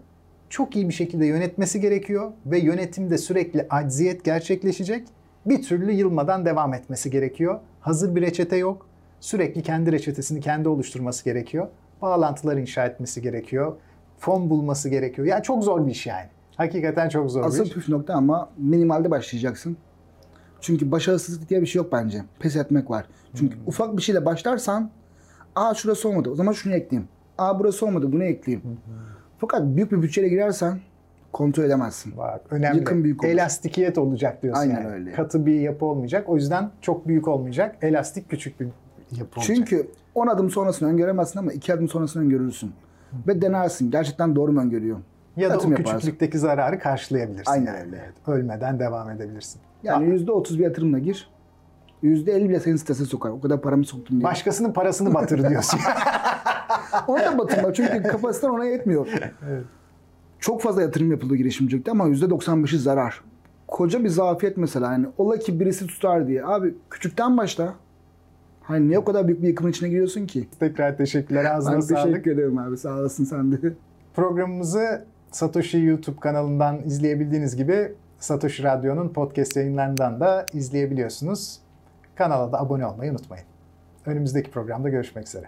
çok 0.49 0.75
iyi 0.75 0.89
bir 0.89 0.93
şekilde 0.93 1.25
yönetmesi 1.25 1.81
gerekiyor 1.81 2.31
ve 2.45 2.59
yönetimde 2.59 3.17
sürekli 3.17 3.67
acziyet 3.69 4.25
gerçekleşecek. 4.25 5.07
Bir 5.45 5.61
türlü 5.61 5.91
yılmadan 5.91 6.45
devam 6.45 6.73
etmesi 6.73 7.11
gerekiyor. 7.11 7.59
Hazır 7.79 8.15
bir 8.15 8.21
reçete 8.21 8.55
yok. 8.55 8.87
Sürekli 9.19 9.63
kendi 9.63 9.91
reçetesini 9.91 10.41
kendi 10.41 10.69
oluşturması 10.69 11.25
gerekiyor. 11.25 11.67
Bağlantılar 12.01 12.57
inşa 12.57 12.85
etmesi 12.85 13.21
gerekiyor. 13.21 13.75
Fon 14.17 14.49
bulması 14.49 14.89
gerekiyor. 14.89 15.27
Yani 15.27 15.43
çok 15.43 15.63
zor 15.63 15.85
bir 15.85 15.91
iş 15.91 16.07
yani. 16.07 16.27
Hakikaten 16.59 17.09
çok 17.09 17.31
zor 17.31 17.41
bir 17.41 17.47
Asıl 17.47 17.65
iş. 17.65 17.71
püf 17.73 17.89
nokta 17.89 18.13
ama 18.13 18.49
minimalde 18.57 19.11
başlayacaksın. 19.11 19.77
Çünkü 20.61 20.91
başarısızlık 20.91 21.49
diye 21.49 21.61
bir 21.61 21.65
şey 21.65 21.79
yok 21.81 21.91
bence. 21.91 22.23
Pes 22.39 22.55
etmek 22.55 22.89
var. 22.89 23.05
Çünkü 23.35 23.57
ufak 23.67 23.97
bir 23.97 24.01
şeyle 24.01 24.25
başlarsan 24.25 24.89
aa 25.55 25.73
şurası 25.73 26.09
olmadı 26.09 26.29
o 26.29 26.35
zaman 26.35 26.51
şunu 26.53 26.73
ekleyeyim. 26.73 27.09
Aa 27.37 27.59
burası 27.59 27.85
olmadı 27.85 28.11
bunu 28.11 28.23
ekleyeyim. 28.23 28.77
Fakat 29.37 29.61
büyük 29.63 29.91
bir 29.91 30.01
bütçeyle 30.01 30.29
girersen 30.29 30.79
kontrol 31.33 31.63
edemezsin. 31.63 32.17
Var. 32.17 32.41
Önemli. 32.51 32.77
Yıkım 32.77 33.03
büyük 33.03 33.23
olur. 33.23 33.31
Elastikiyet 33.31 33.97
olacak 33.97 34.43
diyorsun 34.43 34.61
Aynen 34.61 34.75
yani. 34.81 34.87
öyle. 34.87 35.11
Katı 35.11 35.45
bir 35.45 35.59
yapı 35.59 35.85
olmayacak. 35.85 36.29
O 36.29 36.35
yüzden 36.35 36.71
çok 36.81 37.07
büyük 37.07 37.27
olmayacak. 37.27 37.75
Elastik 37.81 38.29
küçük 38.29 38.59
bir 38.59 38.67
yapı 39.17 39.39
olacak. 39.39 39.55
Çünkü 39.55 39.87
10 40.15 40.27
adım 40.27 40.49
sonrasını 40.49 40.89
öngöremezsin 40.89 41.39
ama 41.39 41.53
2 41.53 41.73
adım 41.73 41.87
sonrasını 41.89 42.23
öngörürsün. 42.23 42.71
Ve 43.27 43.41
denersin. 43.41 43.91
Gerçekten 43.91 44.35
doğru 44.35 44.51
mu 44.51 44.61
öngörüyor? 44.61 44.97
Ya 45.37 45.49
da 45.49 45.53
Yatırım 45.53 45.71
o 45.73 45.77
yaparsın. 45.77 45.97
küçüklükteki 45.99 46.39
zararı 46.39 46.79
karşılayabilirsin. 46.79 47.51
Aynen 47.51 47.65
yani. 47.73 47.85
öyle. 47.85 48.01
Evet, 48.05 48.27
Ölmeden 48.27 48.79
devam 48.79 49.09
edebilirsin. 49.09 49.61
Yani 49.83 50.15
%30 50.15 50.53
bir 50.57 50.63
yatırımla 50.63 50.99
gir. 50.99 51.29
%50 52.03 52.49
bile 52.49 52.59
seni 52.59 52.77
strese 52.77 53.05
sokar. 53.05 53.29
O 53.29 53.41
kadar 53.41 53.61
paramı 53.61 53.85
soktum 53.85 54.19
diye. 54.19 54.23
Başkasının 54.23 54.73
parasını 54.73 55.13
batır 55.13 55.49
diyorsun. 55.49 55.79
Onu 57.07 57.19
da 57.19 57.37
batırma 57.37 57.73
çünkü 57.73 58.03
kapasiten 58.03 58.49
ona 58.49 58.65
yetmiyor. 58.65 59.07
Çok 60.39 60.61
fazla 60.61 60.81
yatırım 60.81 61.11
yapıldı 61.11 61.35
girişimcilikte 61.35 61.91
ama 61.91 62.07
%95'i 62.07 62.77
zarar. 62.79 63.21
Koca 63.67 64.03
bir 64.03 64.09
zafiyet 64.09 64.57
mesela. 64.57 64.91
Yani 64.91 65.07
ola 65.17 65.39
ki 65.39 65.59
birisi 65.59 65.87
tutar 65.87 66.27
diye. 66.27 66.45
Abi 66.45 66.73
küçükten 66.89 67.37
başla. 67.37 67.73
Hani 68.61 68.87
niye 68.87 68.99
o 68.99 69.03
kadar 69.05 69.27
büyük 69.27 69.41
bir 69.41 69.47
yıkımın 69.47 69.71
içine 69.71 69.89
giriyorsun 69.89 70.25
ki? 70.25 70.47
Tekrar 70.59 70.97
teşekkürler. 70.97 71.45
Ağzına 71.45 71.75
Ben 71.75 71.79
sağlık. 71.79 72.03
teşekkür 72.05 72.31
ederim 72.31 72.57
abi. 72.57 72.77
Sağ 72.77 72.93
olasın 72.95 73.23
sen 73.23 73.51
de. 73.51 73.57
Programımızı 74.15 75.05
Satoshi 75.31 75.77
YouTube 75.77 76.19
kanalından 76.19 76.81
izleyebildiğiniz 76.85 77.55
gibi 77.55 77.93
Satoshi 78.19 78.63
Radyo'nun 78.63 79.09
podcast 79.09 79.55
yayınlarından 79.55 80.19
da 80.19 80.45
izleyebiliyorsunuz. 80.53 81.59
Kanala 82.15 82.51
da 82.51 82.59
abone 82.59 82.85
olmayı 82.85 83.11
unutmayın. 83.11 83.45
Önümüzdeki 84.05 84.51
programda 84.51 84.89
görüşmek 84.89 85.27
üzere. 85.27 85.45